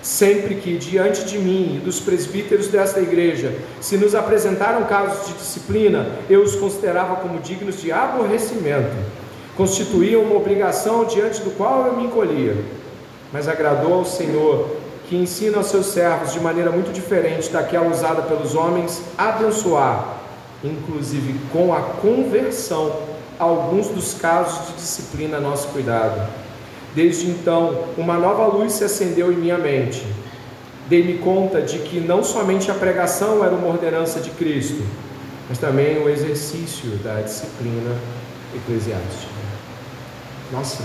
[0.00, 5.32] Sempre que diante de mim e dos presbíteros desta igreja se nos apresentaram casos de
[5.32, 8.94] disciplina, eu os considerava como dignos de aborrecimento.
[9.56, 12.56] Constituíam uma obrigação diante do qual eu me encolhia.
[13.32, 18.22] Mas agradou ao Senhor que ensina aos seus servos de maneira muito diferente daquela usada
[18.22, 20.18] pelos homens, abençoar,
[20.62, 26.26] inclusive com a conversão, alguns dos casos de disciplina a nosso cuidado.
[26.94, 30.06] Desde então, uma nova luz se acendeu em minha mente.
[30.88, 34.82] Dei-me conta de que não somente a pregação era uma ordenança de Cristo,
[35.48, 37.96] mas também o exercício da disciplina
[38.54, 39.32] eclesiástica.
[40.52, 40.84] Nossa,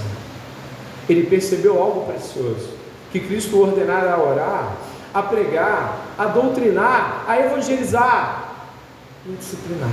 [1.08, 2.79] ele percebeu algo precioso
[3.12, 4.78] que Cristo ordenara a orar,
[5.14, 8.54] a pregar, a doutrinar, a evangelizar
[9.26, 9.90] e disciplinar.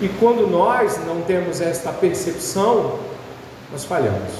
[0.00, 2.98] E quando nós não temos esta percepção,
[3.70, 4.32] nós falhamos.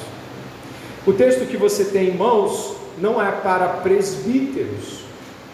[1.06, 5.00] O texto que você tem em mãos não é para presbíteros,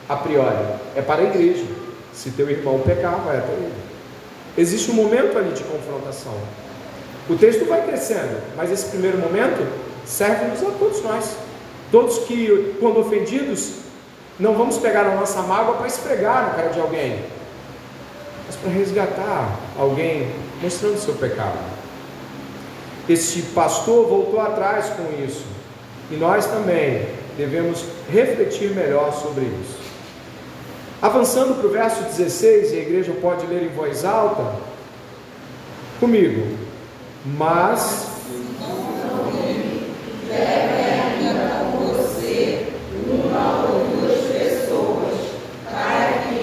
[0.08, 1.64] a priori, é para a igreja.
[2.12, 3.74] Se teu irmão pecar, vai até ele.
[4.56, 6.34] Existe um momento ali de confrontação.
[7.28, 9.66] O texto vai crescendo, mas esse primeiro momento
[10.06, 11.36] serve-nos a todos nós.
[11.90, 13.72] Todos que, quando ofendidos,
[14.38, 17.24] não vamos pegar a nossa mágoa para esfregar na cara de alguém,
[18.46, 20.30] mas para resgatar alguém
[20.62, 21.58] mostrando seu pecado.
[23.08, 25.44] Este pastor voltou atrás com isso,
[26.10, 29.78] e nós também devemos refletir melhor sobre isso.
[31.00, 34.56] Avançando para o verso 16, e a igreja pode ler em voz alta,
[36.00, 36.56] comigo.
[37.24, 38.06] Mas
[41.84, 42.66] você
[43.08, 45.14] uma ou duas pessoas,
[45.64, 46.38] para que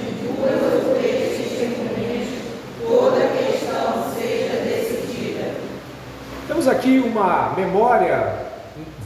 [0.00, 2.28] de duas ou três testemunhas
[2.80, 5.54] toda a questão seja decidida.
[6.48, 8.32] Temos aqui uma memória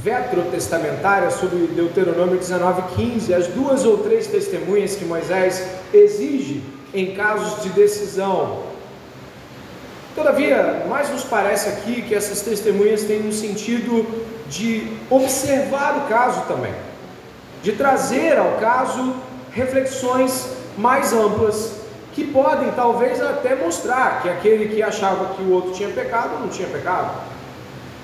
[0.01, 6.63] vetrotestamentária sobre Deuteronômio 19:15, as duas ou três testemunhas que Moisés exige
[6.95, 8.63] em casos de decisão
[10.15, 14.07] Todavia, mais nos parece aqui que essas testemunhas têm um sentido
[14.49, 16.73] de observar o caso também,
[17.65, 19.13] de trazer ao caso
[19.51, 21.81] reflexões mais amplas
[22.13, 26.49] que podem talvez até mostrar que aquele que achava que o outro tinha pecado não
[26.49, 27.34] tinha pecado.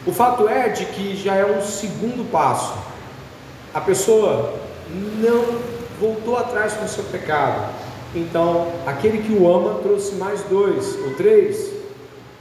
[0.06, 2.74] O fato é de que já é um segundo passo.
[3.74, 4.54] A pessoa
[4.92, 5.60] não
[6.00, 7.72] voltou atrás com o seu pecado.
[8.14, 11.80] Então, aquele que o ama trouxe mais dois ou três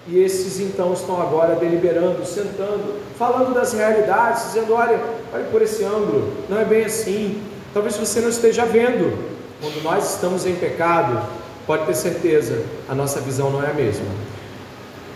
[0.08, 5.00] e esses então estão agora deliberando, sentando, falando das realidades, dizendo: olha,
[5.32, 7.43] olha por esse ângulo, não é bem assim.
[7.74, 9.30] Talvez você não esteja vendo.
[9.62, 11.22] Quando nós estamos em pecado,
[11.67, 14.08] pode ter certeza, a nossa visão não é a mesma.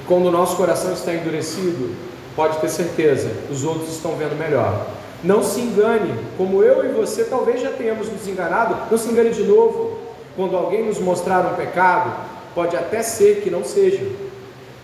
[0.06, 1.96] Quando o nosso coração está endurecido,
[2.36, 4.88] pode ter certeza, os outros estão vendo melhor.
[5.24, 9.30] Não se engane, como eu e você talvez já tenhamos nos enganado, não se engane
[9.30, 10.00] de novo.
[10.36, 12.12] Quando alguém nos mostrar um pecado,
[12.56, 14.06] pode até ser que não seja,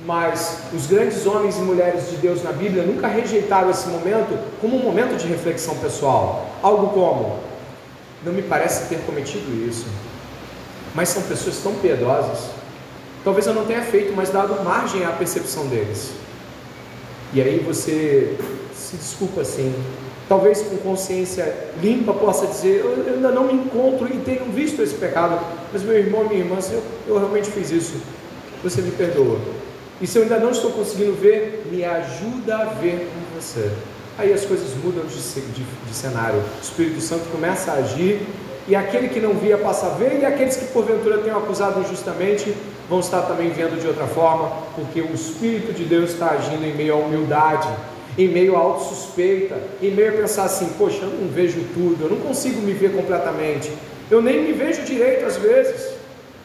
[0.05, 4.77] mas os grandes homens e mulheres de Deus na Bíblia nunca rejeitaram esse momento como
[4.77, 6.47] um momento de reflexão pessoal.
[6.61, 7.39] Algo como:
[8.23, 9.87] não me parece ter cometido isso,
[10.95, 12.51] mas são pessoas tão piedosas.
[13.23, 16.11] Talvez eu não tenha feito, mas dado margem à percepção deles.
[17.33, 18.35] E aí você
[18.73, 19.73] se desculpa assim.
[20.27, 24.95] Talvez com consciência limpa possa dizer: Eu ainda não me encontro e tenho visto esse
[24.95, 25.39] pecado,
[25.71, 28.01] mas meu irmão minha irmã, eu, eu realmente fiz isso.
[28.63, 29.39] Você me perdoa.
[30.01, 33.69] E se eu ainda não estou conseguindo ver, me ajuda a ver com você.
[34.17, 36.39] Aí as coisas mudam de, de, de cenário.
[36.39, 38.21] O Espírito Santo começa a agir
[38.67, 42.53] e aquele que não via passa a ver, e aqueles que porventura tenham acusado injustamente
[42.89, 46.73] vão estar também vendo de outra forma, porque o Espírito de Deus está agindo em
[46.73, 47.69] meio à humildade,
[48.17, 52.09] em meio à autossuspeita, em meio a pensar assim: poxa, eu não vejo tudo, eu
[52.09, 53.71] não consigo me ver completamente,
[54.09, 55.99] eu nem me vejo direito às vezes.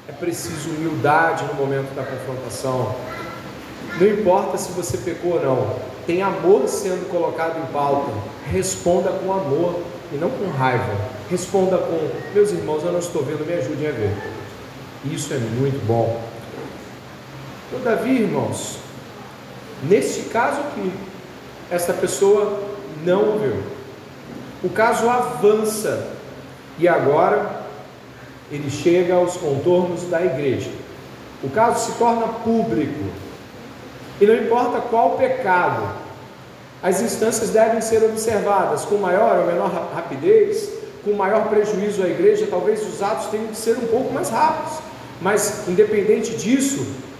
[0.06, 2.94] É preciso humildade no momento da confrontação.
[3.98, 5.76] Não importa se você pecou ou não,
[6.06, 8.12] tem amor sendo colocado em pauta.
[8.52, 9.80] Responda com amor
[10.12, 10.94] e não com raiva.
[11.30, 14.14] Responda com: meus irmãos, eu não estou vendo, me ajudem a ver.
[15.06, 16.33] Isso é muito bom.
[17.74, 18.78] Todavia, irmãos,
[19.82, 20.92] neste caso aqui,
[21.70, 22.62] esta pessoa
[23.04, 23.62] não viu.
[24.62, 26.12] O caso avança
[26.78, 27.64] e agora
[28.50, 30.70] ele chega aos contornos da igreja.
[31.42, 33.04] O caso se torna público.
[34.20, 35.82] E não importa qual pecado,
[36.80, 40.70] as instâncias devem ser observadas com maior ou menor rapidez,
[41.04, 44.78] com maior prejuízo à igreja, talvez os atos tenham que ser um pouco mais rápidos.
[45.20, 46.86] Mas, independente disso,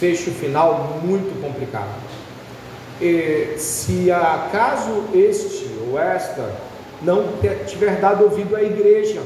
[0.00, 1.94] desfecho final muito complicado.
[3.00, 6.50] E, se acaso este ou esta
[7.02, 7.24] não
[7.66, 9.20] tiver dado ouvido à igreja,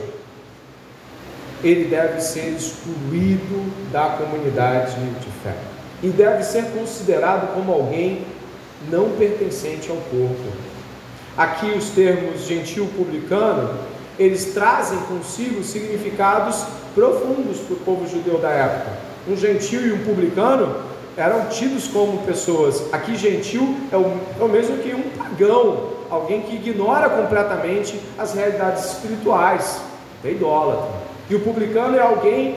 [1.62, 5.54] ele deve ser excluído da comunidade de fé
[6.02, 8.26] e deve ser considerado como alguém
[8.90, 10.52] não pertencente ao corpo.
[11.36, 13.78] Aqui os termos gentil publicano,
[14.18, 20.04] eles trazem consigo significados profundos para o povo judeu da época um gentil e um
[20.04, 20.76] publicano
[21.16, 22.82] eram tidos como pessoas.
[22.92, 28.34] Aqui, gentil é o, é o mesmo que um pagão, alguém que ignora completamente as
[28.34, 29.80] realidades espirituais,
[30.24, 30.90] é idólatra.
[31.30, 32.56] E o publicano é alguém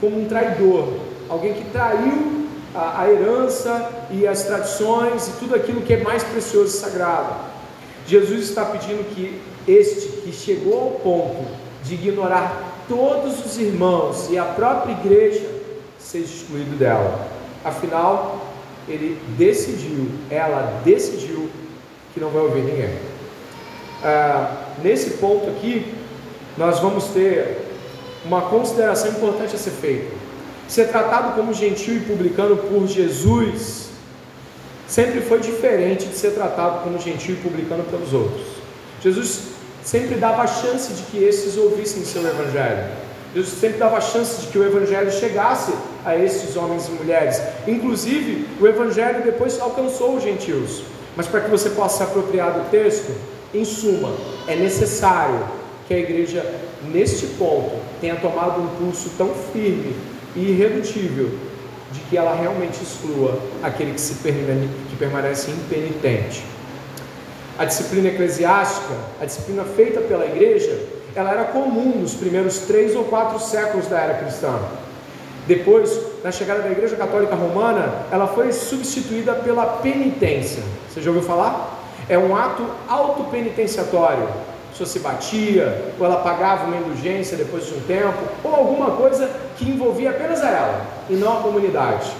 [0.00, 0.88] como um traidor,
[1.28, 6.22] alguém que traiu a, a herança e as tradições e tudo aquilo que é mais
[6.22, 7.34] precioso e sagrado.
[8.06, 11.46] Jesus está pedindo que este que chegou ao ponto
[11.84, 15.49] de ignorar todos os irmãos e a própria igreja
[16.10, 17.28] seja excluído dela.
[17.64, 18.46] Afinal,
[18.88, 21.48] ele decidiu, ela decidiu
[22.12, 22.98] que não vai ouvir ninguém.
[24.02, 25.94] Ah, nesse ponto aqui,
[26.58, 27.58] nós vamos ter
[28.24, 30.12] uma consideração importante a ser feita.
[30.66, 33.90] Ser tratado como gentil e publicano por Jesus
[34.88, 38.42] sempre foi diferente de ser tratado como gentil e publicano pelos outros.
[39.00, 39.50] Jesus
[39.84, 42.88] sempre dava a chance de que esses ouvissem seu evangelho.
[43.34, 45.72] Jesus sempre dava chance de que o Evangelho chegasse
[46.04, 47.40] a esses homens e mulheres.
[47.66, 50.82] Inclusive, o Evangelho depois alcançou os gentios.
[51.16, 53.12] Mas para que você possa se apropriar do texto,
[53.54, 54.12] em suma,
[54.48, 55.44] é necessário
[55.86, 56.44] que a igreja,
[56.84, 59.94] neste ponto, tenha tomado um pulso tão firme
[60.36, 61.30] e irredutível
[61.92, 66.44] de que ela realmente exclua aquele que, se que permanece impenitente.
[67.58, 70.78] A disciplina eclesiástica, a disciplina feita pela igreja,
[71.14, 74.58] ela era comum nos primeiros três ou quatro séculos da era cristã.
[75.46, 80.62] Depois, na chegada da Igreja Católica Romana, ela foi substituída pela penitência.
[80.88, 81.78] Você já ouviu falar?
[82.08, 84.24] É um ato autopenitenciatório.
[84.24, 88.92] A pessoa se batia, ou ela pagava uma indulgência depois de um tempo, ou alguma
[88.92, 92.10] coisa que envolvia apenas a ela e não a comunidade.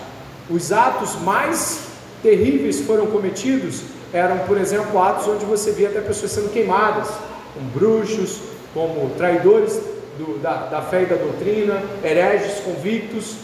[0.50, 1.82] Os atos mais
[2.22, 3.82] terríveis foram cometidos
[4.12, 7.08] eram, por exemplo, atos onde você via até pessoas sendo queimadas,
[7.54, 8.40] com bruxos,
[8.72, 9.80] como traidores
[10.18, 13.36] do, da, da fé e da doutrina, hereges convictos.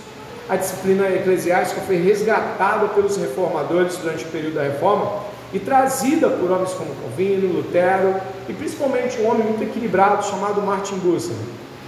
[0.49, 6.51] A disciplina eclesiástica foi resgatada pelos reformadores durante o período da reforma e trazida por
[6.51, 8.15] homens como Calvino, Lutero
[8.49, 11.35] e principalmente um homem muito equilibrado chamado Martin Bucer.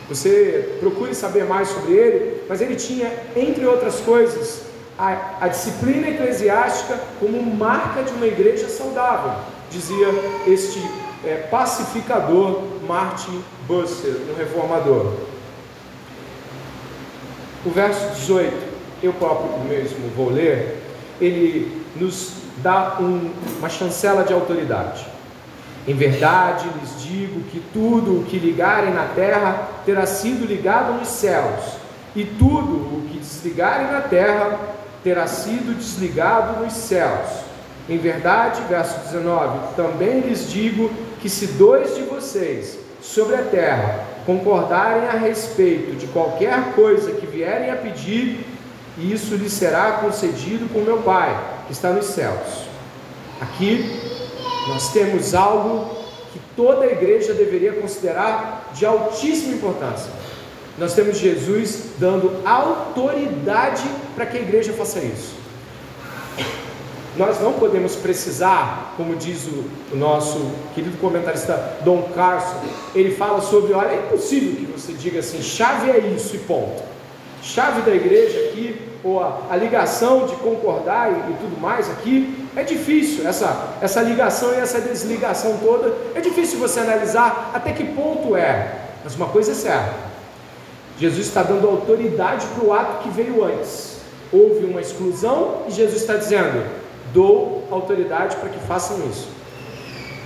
[0.08, 4.62] Você procure saber mais sobre ele, mas ele tinha, entre outras coisas,
[4.98, 9.32] a, a disciplina eclesiástica como marca de uma igreja saudável,
[9.70, 10.08] dizia
[10.46, 10.80] este
[11.24, 15.12] é, pacificador Martin Busser, um reformador.
[17.66, 18.56] O verso 18,
[19.02, 20.82] eu próprio mesmo vou ler,
[21.20, 22.32] ele nos
[22.62, 25.06] dá um, uma chancela de autoridade.
[25.86, 31.08] Em verdade lhes digo que tudo o que ligarem na terra terá sido ligado nos
[31.08, 31.76] céus,
[32.16, 34.58] e tudo o que desligarem na terra
[35.04, 37.28] terá sido desligado nos céus.
[37.88, 44.04] Em verdade, verso 19: também lhes digo que se dois de vocês sobre a terra
[44.26, 48.44] concordarem a respeito de qualquer coisa que vierem a pedir,
[48.98, 52.64] isso lhes será concedido por meu Pai, que está nos céus.
[53.40, 54.00] Aqui
[54.66, 55.96] nós temos algo
[56.32, 60.10] que toda a igreja deveria considerar de altíssima importância.
[60.76, 65.34] Nós temos Jesus dando autoridade para que a igreja faça isso.
[67.16, 72.60] Nós não podemos precisar, como diz o, nosso querido comentarista Dom Carson,
[72.94, 76.82] ele fala sobre, olha, é impossível que você diga assim, chave é isso e ponto.
[77.42, 82.46] Chave da igreja aqui, ou a, a ligação de concordar e, e, tudo mais aqui,
[82.54, 87.84] é difícil, essa, essa ligação e essa desligação toda, é difícil você analisar até que
[87.84, 89.94] ponto é, mas uma coisa é certa,
[90.98, 93.98] Jesus está dando autoridade para o ato que veio antes,
[94.32, 96.64] houve uma exclusão e Jesus está dizendo,
[97.12, 99.28] dou autoridade para que façam isso.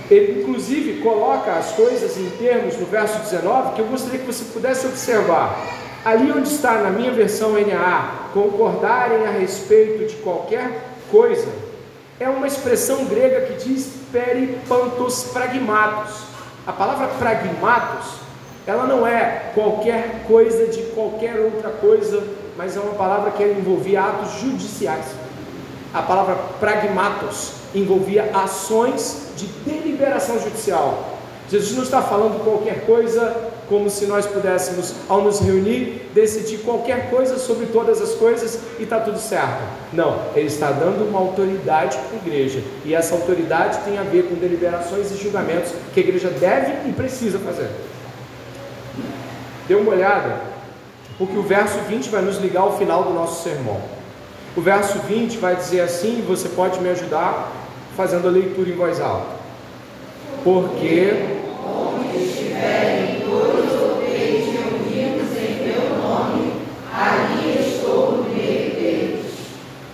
[0.09, 4.45] Ele, inclusive, coloca as coisas em termos no verso 19 que eu gostaria que você
[4.45, 5.57] pudesse observar.
[6.03, 11.47] Ali onde está na minha versão NA, concordarem a respeito de qualquer coisa,
[12.19, 16.23] é uma expressão grega que diz peripantos pragmatos.
[16.67, 18.15] A palavra pragmatos,
[18.67, 22.21] ela não é qualquer coisa de qualquer outra coisa,
[22.57, 25.22] mas é uma palavra que envolvia atos judiciais
[25.93, 31.13] a palavra pragmatos envolvia ações de deliberação judicial.
[31.49, 37.09] Jesus não está falando qualquer coisa como se nós pudéssemos, ao nos reunir, decidir qualquer
[37.09, 39.61] coisa sobre todas as coisas e está tudo certo.
[39.91, 44.23] Não, ele está dando uma autoridade para a igreja e essa autoridade tem a ver
[44.29, 47.69] com deliberações e julgamentos que a igreja deve e precisa fazer.
[49.67, 50.41] Dê uma olhada,
[51.17, 54.02] porque o verso 20 vai nos ligar ao final do nosso sermão.
[54.55, 57.51] O verso 20 vai dizer assim, você pode me ajudar
[57.97, 59.43] fazendo a leitura em voz alta.
[60.43, 61.41] Porque.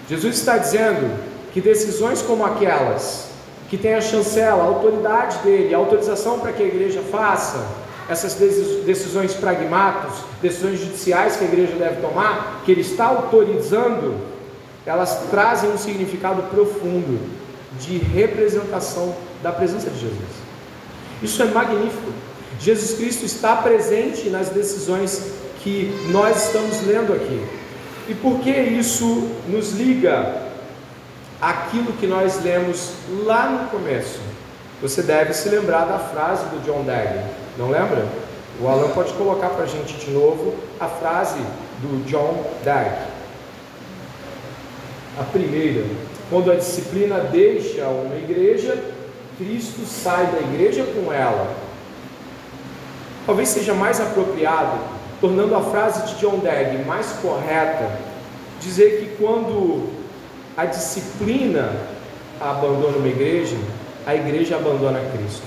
[0.10, 1.20] Jesus está dizendo
[1.53, 3.30] que decisões como aquelas,
[3.70, 7.64] que tem a chancela, a autoridade dele, a autorização para que a igreja faça,
[8.10, 14.16] essas decisões pragmáticas, decisões judiciais que a igreja deve tomar, que ele está autorizando,
[14.89, 17.19] elas trazem um significado profundo
[17.79, 20.17] de representação da presença de Jesus.
[21.21, 22.11] Isso é magnífico.
[22.59, 25.31] Jesus Cristo está presente nas decisões
[25.61, 27.45] que nós estamos lendo aqui.
[28.07, 30.41] E por que isso nos liga
[31.39, 32.93] àquilo que nós lemos
[33.25, 34.19] lá no começo?
[34.81, 37.25] Você deve se lembrar da frase do John Dagger,
[37.59, 38.07] não lembra?
[38.59, 41.39] O Alan pode colocar para a gente de novo a frase
[41.79, 43.09] do John Dagger.
[45.20, 45.84] A primeira,
[46.30, 48.82] quando a disciplina deixa uma igreja,
[49.38, 51.55] Cristo sai da igreja com ela.
[53.26, 54.80] Talvez seja mais apropriado,
[55.20, 57.99] tornando a frase de John Dagg mais correta,
[58.61, 59.89] dizer que quando
[60.55, 61.70] a disciplina
[62.39, 63.57] abandona uma igreja,
[64.05, 65.43] a igreja abandona Cristo.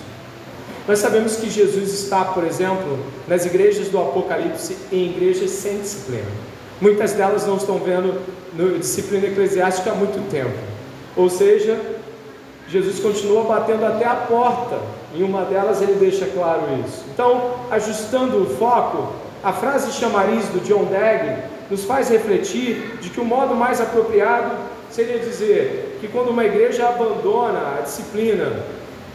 [0.87, 6.51] Nós sabemos que Jesus está, por exemplo, nas igrejas do Apocalipse, em igrejas sem disciplina.
[6.83, 8.20] Muitas delas não estão vendo
[8.55, 10.59] no disciplina eclesiástica há muito tempo.
[11.16, 11.80] Ou seja,
[12.68, 14.80] Jesus continua batendo até a porta.
[15.14, 17.05] Em uma delas ele deixa claro isso.
[17.14, 19.12] Então, ajustando o foco,
[19.45, 24.51] a frase chamariz do John Dagg nos faz refletir de que o modo mais apropriado
[24.91, 28.64] seria dizer que quando uma igreja abandona a disciplina,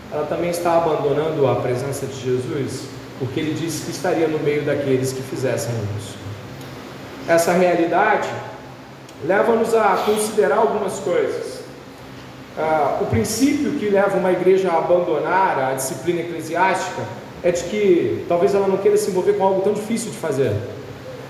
[0.09, 2.86] ela também está abandonando a presença de Jesus,
[3.20, 6.28] porque ele disse que estaria no meio daqueles que fizessem isso
[7.28, 8.30] essa realidade
[9.25, 11.57] leva-nos a considerar algumas coisas.
[12.57, 17.01] Ah, o princípio que leva uma igreja a abandonar a disciplina eclesiástica
[17.43, 20.53] é de que talvez ela não queira se envolver com algo tão difícil de fazer.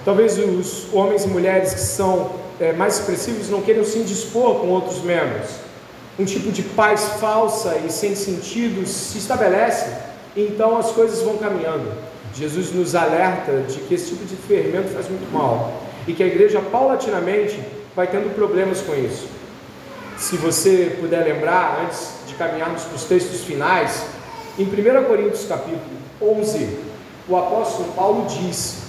[0.05, 4.67] Talvez os homens e mulheres que são é, mais expressivos não queiram se indispor com
[4.67, 5.49] outros membros.
[6.17, 9.91] Um tipo de paz falsa e sem sentido se estabelece,
[10.35, 11.91] e então as coisas vão caminhando.
[12.33, 16.27] Jesus nos alerta de que esse tipo de fermento faz muito mal e que a
[16.27, 17.59] igreja paulatinamente
[17.95, 19.27] vai tendo problemas com isso.
[20.17, 24.05] Se você puder lembrar, antes de caminharmos para os textos finais,
[24.57, 25.81] em 1 Coríntios capítulo
[26.21, 26.79] 11,
[27.27, 28.83] o apóstolo Paulo diz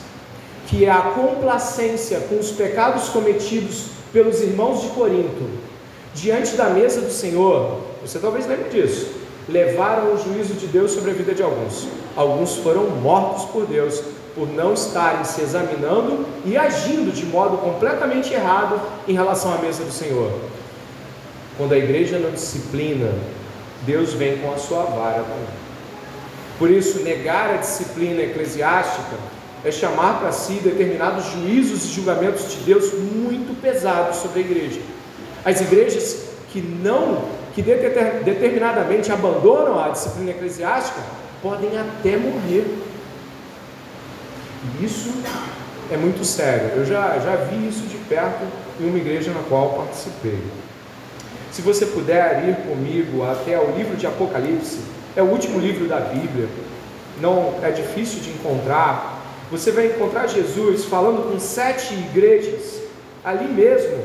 [0.68, 5.68] que é a complacência com os pecados cometidos pelos irmãos de Corinto
[6.14, 9.08] diante da mesa do Senhor, você talvez lembre disso,
[9.48, 11.86] levaram o juízo de Deus sobre a vida de alguns.
[12.16, 14.02] Alguns foram mortos por Deus
[14.34, 19.84] por não estarem se examinando e agindo de modo completamente errado em relação à mesa
[19.84, 20.32] do Senhor.
[21.56, 23.12] Quando a igreja não disciplina,
[23.82, 25.24] Deus vem com a sua vara.
[26.58, 29.16] Por isso, negar a disciplina eclesiástica
[29.64, 34.80] é chamar para si determinados juízos e julgamentos de Deus muito pesados sobre a igreja.
[35.44, 37.24] As igrejas que não,
[37.54, 41.00] que determinadamente abandonam a disciplina eclesiástica,
[41.42, 42.66] podem até morrer.
[44.80, 45.12] Isso
[45.90, 46.70] é muito sério.
[46.76, 48.44] Eu já, já vi isso de perto
[48.80, 50.42] em uma igreja na qual participei.
[51.50, 54.78] Se você puder ir comigo até o livro de Apocalipse,
[55.16, 56.48] é o último livro da Bíblia,
[57.20, 59.22] não é difícil de encontrar.
[59.50, 62.82] Você vai encontrar Jesus falando com sete igrejas
[63.24, 63.98] ali mesmo,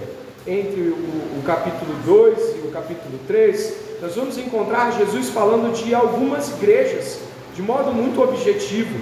[0.48, 3.74] entre o, o capítulo 2 e o capítulo 3.
[4.02, 7.20] Nós vamos encontrar Jesus falando de algumas igrejas
[7.56, 9.00] de modo muito objetivo.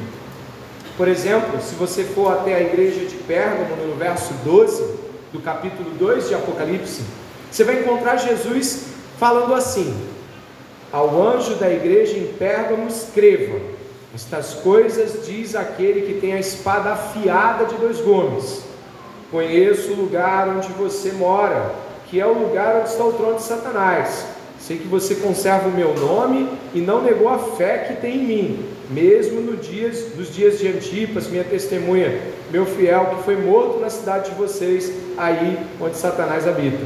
[1.01, 4.83] Por exemplo, se você for até a igreja de Pérgamo, no verso 12
[5.33, 7.01] do capítulo 2 de Apocalipse,
[7.49, 8.83] você vai encontrar Jesus
[9.17, 9.99] falando assim:
[10.91, 13.59] Ao anjo da igreja em Pérgamo, escreva:
[14.13, 18.61] Estas coisas diz aquele que tem a espada afiada de dois gumes.
[19.31, 21.73] Conheço o lugar onde você mora,
[22.11, 24.27] que é o lugar onde está o trono de Satanás.
[24.59, 28.23] Sei que você conserva o meu nome e não negou a fé que tem em
[28.23, 32.21] mim, mesmo no dias, nos dias de Antipas, minha testemunha,
[32.51, 36.83] meu fiel, que foi morto na cidade de vocês, aí onde Satanás habita.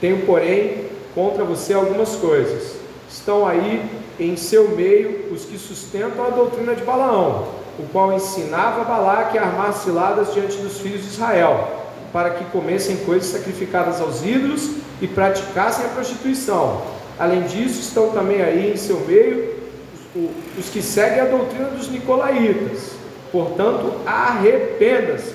[0.00, 2.76] Tenho, porém, contra você algumas coisas.
[3.08, 3.82] Estão aí
[4.18, 7.48] em seu meio os que sustentam a doutrina de Balaão,
[7.78, 11.68] o qual ensinava Balaque a armar ciladas diante dos filhos de Israel,
[12.12, 16.82] para que comessem coisas sacrificadas aos ídolos e praticassem a prostituição.
[17.18, 19.61] Além disso, estão também aí em seu meio
[20.14, 22.92] os que seguem a doutrina dos nicolaítas.
[23.30, 25.34] Portanto, arrependa-se,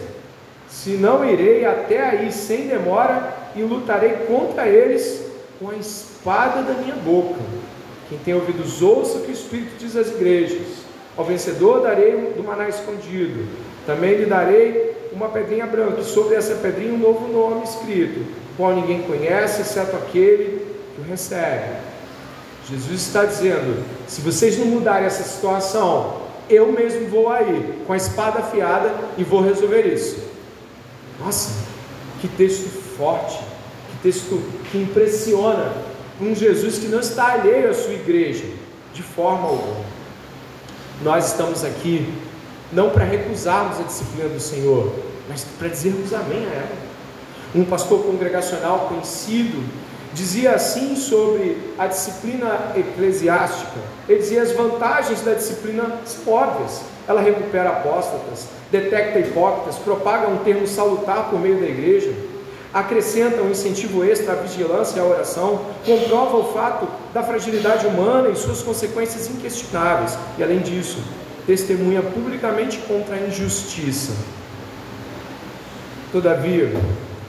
[0.70, 5.26] se não irei até aí sem demora e lutarei contra eles
[5.60, 7.40] com a espada da minha boca.
[8.10, 10.86] Quem tem ouvidos, ouça o que o Espírito diz às igrejas.
[11.18, 13.48] Ao vencedor darei do maná escondido.
[13.86, 18.24] Também lhe darei uma pedrinha branca, e sobre essa pedrinha um novo nome escrito,
[18.56, 20.66] qual ninguém conhece, exceto aquele
[20.96, 21.87] que o recebe.
[22.70, 27.98] Jesus está dizendo: se vocês não mudarem essa situação, eu mesmo vou aí, com a
[27.98, 30.18] espada afiada, e vou resolver isso.
[31.20, 31.52] Nossa,
[32.22, 33.38] que texto forte,
[33.92, 34.42] que texto
[34.72, 35.74] que impressiona
[36.20, 38.46] um Jesus que não está alheio à sua igreja,
[38.94, 39.86] de forma alguma.
[41.02, 42.12] Nós estamos aqui
[42.72, 44.94] não para recusarmos a disciplina do Senhor,
[45.30, 46.88] mas para dizermos amém a ela.
[47.56, 49.64] Um pastor congregacional conhecido
[50.18, 53.80] dizia assim sobre a disciplina eclesiástica.
[54.10, 56.82] Ele dizia as vantagens da disciplina são óbvias.
[57.08, 62.12] Ela recupera apóstatas, detecta hipócritas, propaga um termo salutar por meio da igreja,
[62.74, 68.30] acrescenta um incentivo extra à vigilância e à oração, comprova o fato da fragilidade humana
[68.30, 70.98] e suas consequências inquestionáveis, e além disso,
[71.46, 74.14] testemunha publicamente contra a injustiça.
[76.12, 76.72] Todavia,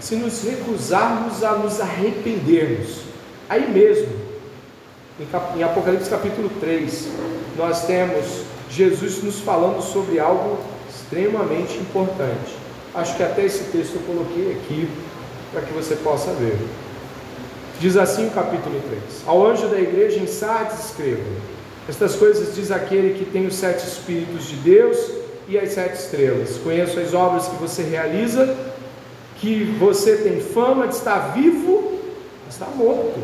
[0.01, 3.03] se nos recusarmos a nos arrependermos,
[3.49, 4.29] aí mesmo,
[5.57, 7.09] em Apocalipse capítulo 3,
[7.57, 12.57] nós temos Jesus nos falando sobre algo extremamente importante.
[12.95, 14.89] Acho que até esse texto eu coloquei aqui
[15.53, 16.57] para que você possa ver.
[17.81, 21.23] Diz assim o capítulo 3: Ao anjo da igreja em Sardes escreva:
[21.89, 24.99] Estas coisas diz aquele que tem os sete Espíritos de Deus
[25.49, 26.59] e as sete estrelas.
[26.63, 28.55] Conheço as obras que você realiza,
[29.41, 32.01] que você tem fama de estar vivo,
[32.45, 33.19] mas está morto.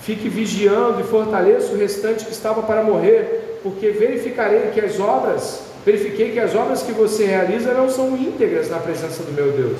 [0.00, 5.60] Fique vigiando e fortaleça o restante que estava para morrer, porque verificarei que as obras,
[5.84, 9.78] verifiquei que as obras que você realiza não são íntegras na presença do meu Deus.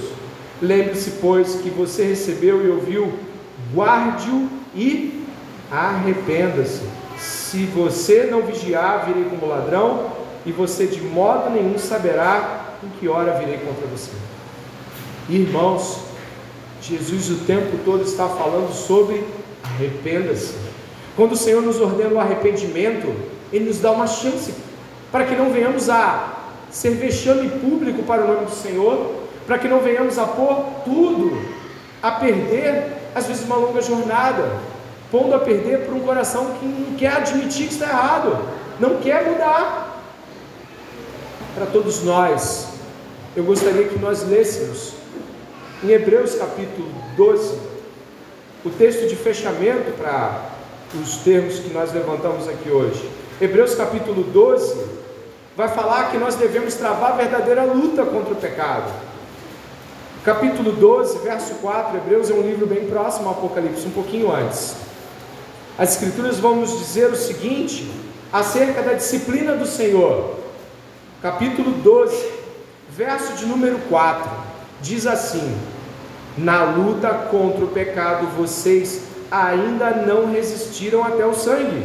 [0.61, 3.13] Lembre-se, pois, que você recebeu e ouviu,
[3.75, 5.25] guarde-o e
[5.71, 6.83] arrependa-se.
[7.19, 10.13] Se você não vigiar, virei como ladrão,
[10.47, 14.11] e você de modo nenhum saberá em que hora virei contra você.
[15.29, 15.99] Irmãos,
[16.81, 19.25] Jesus o tempo todo está falando sobre
[19.63, 20.55] arrependa-se.
[21.17, 23.15] Quando o Senhor nos ordena o arrependimento,
[23.53, 24.53] Ele nos dá uma chance
[25.13, 26.33] para que não venhamos a
[26.71, 29.15] ser vexame público para o nome do Senhor,
[29.47, 31.39] para que não venhamos a pôr tudo
[32.03, 34.59] a perder, às vezes, uma longa jornada,
[35.11, 38.39] pondo a perder por um coração que não quer admitir que está errado,
[38.81, 40.03] não quer mudar.
[41.55, 42.69] Para todos nós,
[43.37, 45.02] eu gostaria que nós lêssemos
[45.83, 47.59] em Hebreus capítulo 12,
[48.65, 50.51] o texto de fechamento para
[50.95, 53.11] os termos que nós levantamos aqui hoje.
[53.41, 54.87] Hebreus capítulo 12
[55.57, 58.93] vai falar que nós devemos travar a verdadeira luta contra o pecado.
[60.25, 64.77] Capítulo 12, verso 4, Hebreus é um livro bem próximo ao Apocalipse, um pouquinho antes.
[65.77, 67.91] As Escrituras vão nos dizer o seguinte
[68.33, 70.37] acerca da disciplina do Senhor.
[71.21, 72.31] Capítulo 12,
[72.89, 74.31] verso de número 4,
[74.81, 75.72] diz assim:
[76.37, 81.85] Na luta contra o pecado, vocês ainda não resistiram até o sangue.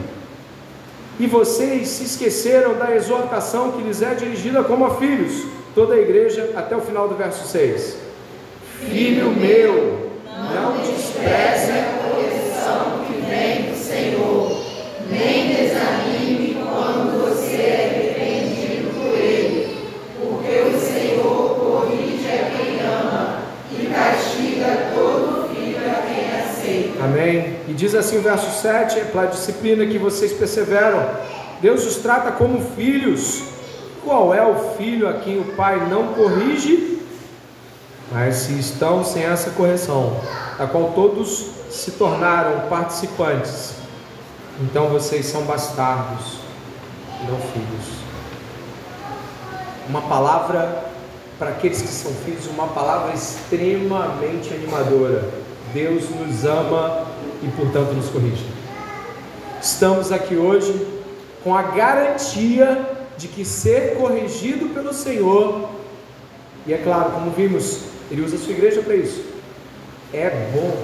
[1.20, 6.00] E vocês se esqueceram da exortação que lhes é dirigida como a filhos, toda a
[6.00, 7.98] igreja, até o final do verso 6.
[8.90, 14.64] Filho meu, não despreze a correção que vem do Senhor,
[15.10, 16.17] nem desanime
[27.68, 31.06] E diz assim o verso 7, é para a disciplina que vocês perseveram.
[31.62, 33.44] Deus os trata como filhos.
[34.04, 37.02] Qual é o filho a quem o pai não corrige?
[38.10, 40.18] Mas se estão sem essa correção,
[40.58, 43.74] a qual todos se tornaram participantes,
[44.62, 46.38] então vocês são bastardos,
[47.28, 47.98] não filhos.
[49.90, 50.86] Uma palavra
[51.38, 55.30] para aqueles que são filhos, uma palavra extremamente animadora.
[55.74, 57.07] Deus nos ama
[57.42, 58.46] e, portanto, nos corrige.
[59.62, 60.88] Estamos aqui hoje
[61.44, 62.86] com a garantia
[63.18, 65.70] de que ser corrigido pelo Senhor,
[66.66, 67.82] e é claro, como vimos,
[68.12, 69.24] ele usa a sua igreja para isso.
[70.14, 70.78] É bom.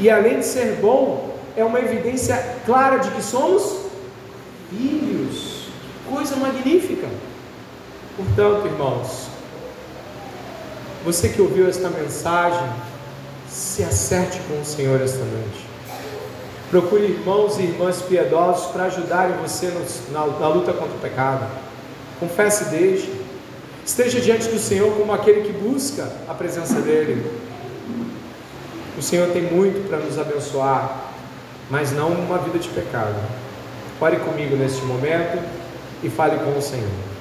[0.00, 3.86] E além de ser bom, é uma evidência clara de que somos
[4.70, 5.68] filhos.
[6.10, 7.06] Coisa magnífica.
[8.16, 9.28] Portanto, irmãos,
[11.04, 12.68] você que ouviu esta mensagem,
[13.52, 15.66] se acerte com o Senhor esta noite.
[16.70, 19.70] Procure irmãos e irmãs piedosos para ajudarem você
[20.10, 21.46] na, na luta contra o pecado.
[22.18, 23.12] Confesse e deixe.
[23.84, 27.30] Esteja diante do Senhor como aquele que busca a presença dEle.
[28.96, 31.12] O Senhor tem muito para nos abençoar,
[31.68, 33.16] mas não uma vida de pecado.
[34.00, 35.42] Pare comigo neste momento
[36.02, 37.11] e fale com o Senhor.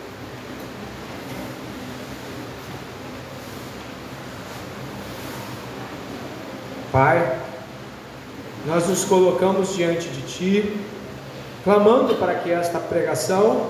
[6.91, 7.39] Pai,
[8.65, 10.77] nós nos colocamos diante de Ti,
[11.63, 13.69] clamando para que esta pregação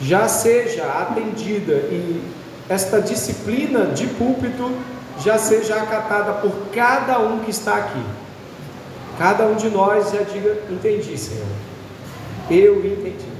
[0.00, 2.22] já seja atendida e
[2.68, 4.70] esta disciplina de púlpito
[5.24, 8.02] já seja acatada por cada um que está aqui.
[9.18, 11.46] Cada um de nós já diga: Entendi, Senhor.
[12.50, 13.32] Eu entendi.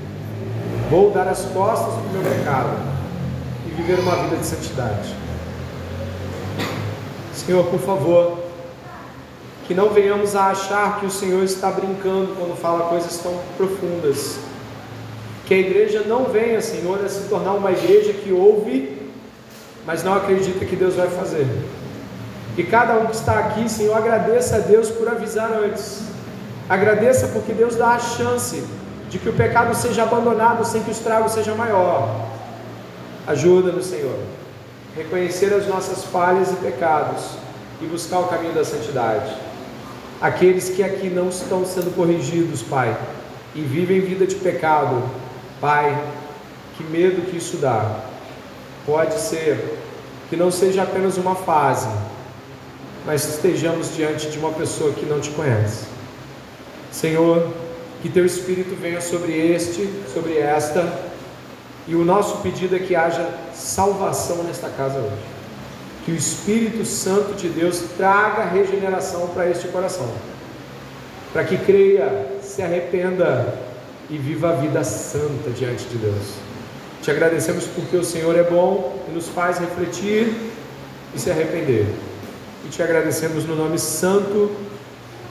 [0.90, 2.76] Vou dar as costas para o meu pecado
[3.66, 5.21] e viver uma vida de santidade.
[7.44, 8.38] Senhor, por favor,
[9.66, 14.38] que não venhamos a achar que o Senhor está brincando quando fala coisas tão profundas
[15.44, 19.10] que a igreja não venha, Senhor, a se tornar uma igreja que ouve,
[19.84, 21.46] mas não acredita que Deus vai fazer.
[22.54, 26.02] Que cada um que está aqui, Senhor, agradeça a Deus por avisar antes.
[26.68, 28.62] Agradeça porque Deus dá a chance
[29.10, 32.24] de que o pecado seja abandonado sem que o estrago seja maior.
[33.26, 34.16] Ajuda-nos, Senhor,
[34.96, 37.22] reconhecer as nossas falhas e pecados
[37.80, 39.34] e buscar o caminho da santidade.
[40.20, 42.96] Aqueles que aqui não estão sendo corrigidos, Pai,
[43.54, 45.02] e vivem vida de pecado,
[45.60, 46.00] Pai,
[46.76, 48.00] que medo que isso dá.
[48.86, 49.78] Pode ser
[50.30, 51.88] que não seja apenas uma fase,
[53.04, 55.86] mas estejamos diante de uma pessoa que não te conhece.
[56.90, 57.52] Senhor,
[58.00, 60.92] que teu Espírito venha sobre este, sobre esta,
[61.86, 65.22] e o nosso pedido é que haja salvação nesta casa hoje.
[66.04, 70.10] Que o Espírito Santo de Deus traga regeneração para este coração,
[71.32, 73.54] para que creia, se arrependa
[74.10, 76.34] e viva a vida santa diante de Deus.
[77.02, 80.34] Te agradecemos porque o Senhor é bom e nos faz refletir
[81.14, 81.86] e se arrepender.
[82.64, 84.50] E te agradecemos no nome santo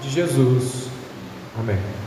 [0.01, 0.89] de Jesus.
[1.57, 2.00] Amém.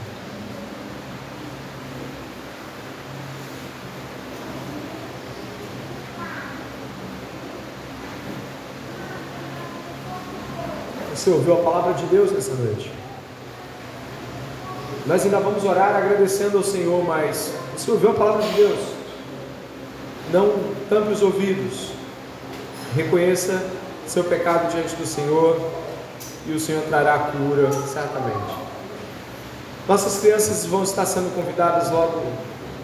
[11.14, 12.90] Você ouviu a palavra de Deus nessa noite?
[15.06, 18.78] Nós ainda vamos orar agradecendo ao Senhor, mas você ouviu a palavra de Deus?
[20.32, 20.54] Não
[20.88, 21.90] tampe os ouvidos.
[22.96, 23.62] Reconheça
[24.06, 25.60] seu pecado diante do Senhor
[26.46, 28.54] e o Senhor trará cura, certamente.
[29.86, 32.22] Nossas crianças vão estar sendo convidadas logo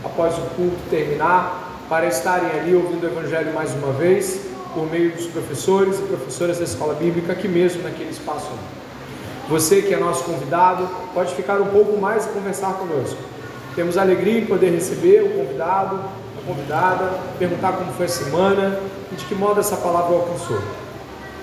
[0.05, 4.41] após o culto terminar para estarem ali ouvindo o Evangelho mais uma vez,
[4.75, 8.51] por meio dos professores e professoras da escola bíblica, aqui mesmo naquele espaço.
[9.49, 13.19] Você que é nosso convidado, pode ficar um pouco mais e conversar conosco.
[13.75, 16.01] Temos alegria em poder receber o convidado,
[16.39, 18.81] a convidada, perguntar como foi a semana
[19.13, 20.61] e de que modo essa palavra alcançou.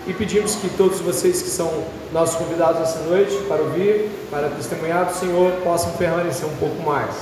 [0.08, 5.06] E pedimos que todos vocês que são nossos convidados essa noite para ouvir, para testemunhar
[5.06, 7.14] do Senhor, possam permanecer um pouco mais.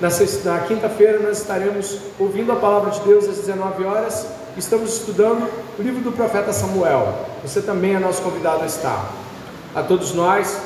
[0.00, 4.26] Na, na quinta-feira nós estaremos ouvindo a palavra de Deus às 19 horas.
[4.56, 5.48] Estamos estudando
[5.78, 7.26] o livro do profeta Samuel.
[7.42, 9.10] Você também é nosso convidado a estar.
[9.74, 10.60] A todos nós,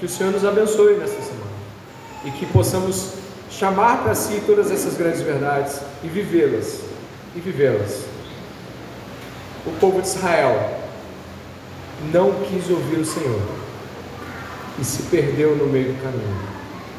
[0.00, 1.52] que o Senhor nos abençoe nesta semana
[2.24, 3.12] e que possamos
[3.50, 6.80] chamar para si todas essas grandes verdades e vivê-las.
[7.34, 8.12] E vivê-las
[9.64, 10.80] o povo de Israel
[12.12, 13.40] não quis ouvir o Senhor
[14.78, 16.36] e se perdeu no meio do caminho.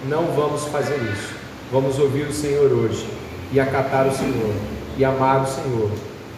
[0.07, 1.34] Não vamos fazer isso.
[1.71, 3.07] Vamos ouvir o Senhor hoje
[3.51, 4.53] e acatar o Senhor
[4.97, 5.91] e amar o Senhor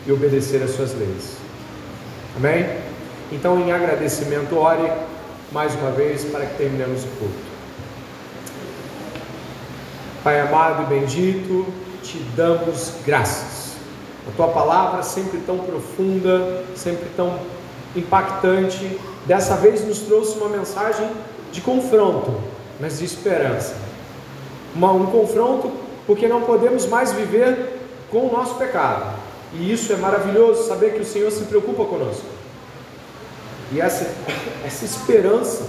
[0.06, 1.38] e obedecer às suas leis.
[2.38, 2.68] Amém?
[3.32, 4.92] Então, em agradecimento, ore
[5.52, 7.56] mais uma vez para que terminemos o culto.
[10.24, 11.66] Pai amado e bendito,
[12.02, 13.66] te damos graças
[14.28, 17.40] a tua palavra sempre tão profunda, sempre tão
[17.96, 21.08] impactante, dessa vez nos trouxe uma mensagem
[21.52, 22.34] de confronto,
[22.80, 23.76] mas de esperança.
[24.74, 25.72] Uma, um confronto
[26.08, 27.80] porque não podemos mais viver
[28.10, 29.16] com o nosso pecado.
[29.60, 32.26] E isso é maravilhoso, saber que o Senhor se preocupa conosco.
[33.72, 34.14] E essa,
[34.66, 35.68] essa esperança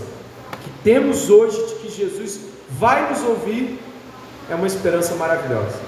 [0.62, 3.78] que temos hoje de que Jesus vai nos ouvir
[4.51, 5.78] é uma esperança maravilhosa.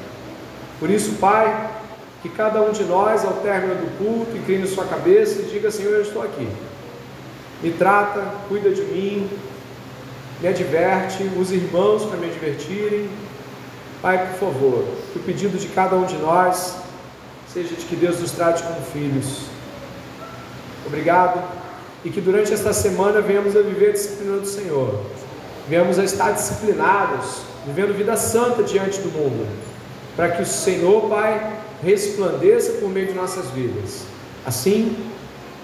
[0.79, 1.71] Por isso, Pai,
[2.23, 5.93] que cada um de nós, ao término do culto, incline sua cabeça e diga: Senhor,
[5.93, 6.49] eu estou aqui.
[7.63, 9.29] Me trata, cuida de mim,
[10.41, 13.09] me adverte, os irmãos para me advertirem.
[14.01, 16.77] Pai, por favor, que o pedido de cada um de nós
[17.63, 19.47] seja de que Deus nos trate como filhos.
[20.87, 21.43] Obrigado.
[22.05, 25.01] E que durante esta semana venhamos a viver a disciplina do Senhor.
[25.69, 29.47] Venhamos a estar disciplinados, vivendo vida santa diante do mundo.
[30.17, 34.05] Para que o Senhor, Pai, resplandeça por meio de nossas vidas.
[34.47, 34.97] Assim,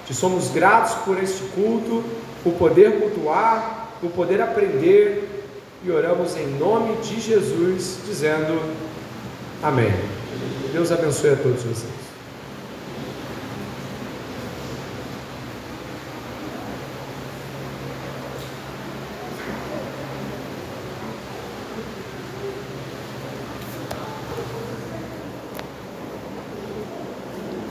[0.07, 2.03] te somos gratos por este culto,
[2.43, 5.45] por poder cultuar, por poder aprender
[5.85, 8.61] e oramos em nome de Jesus, dizendo
[9.63, 10.24] amém.
[10.75, 12.04] Deus abençoe a todos vocês.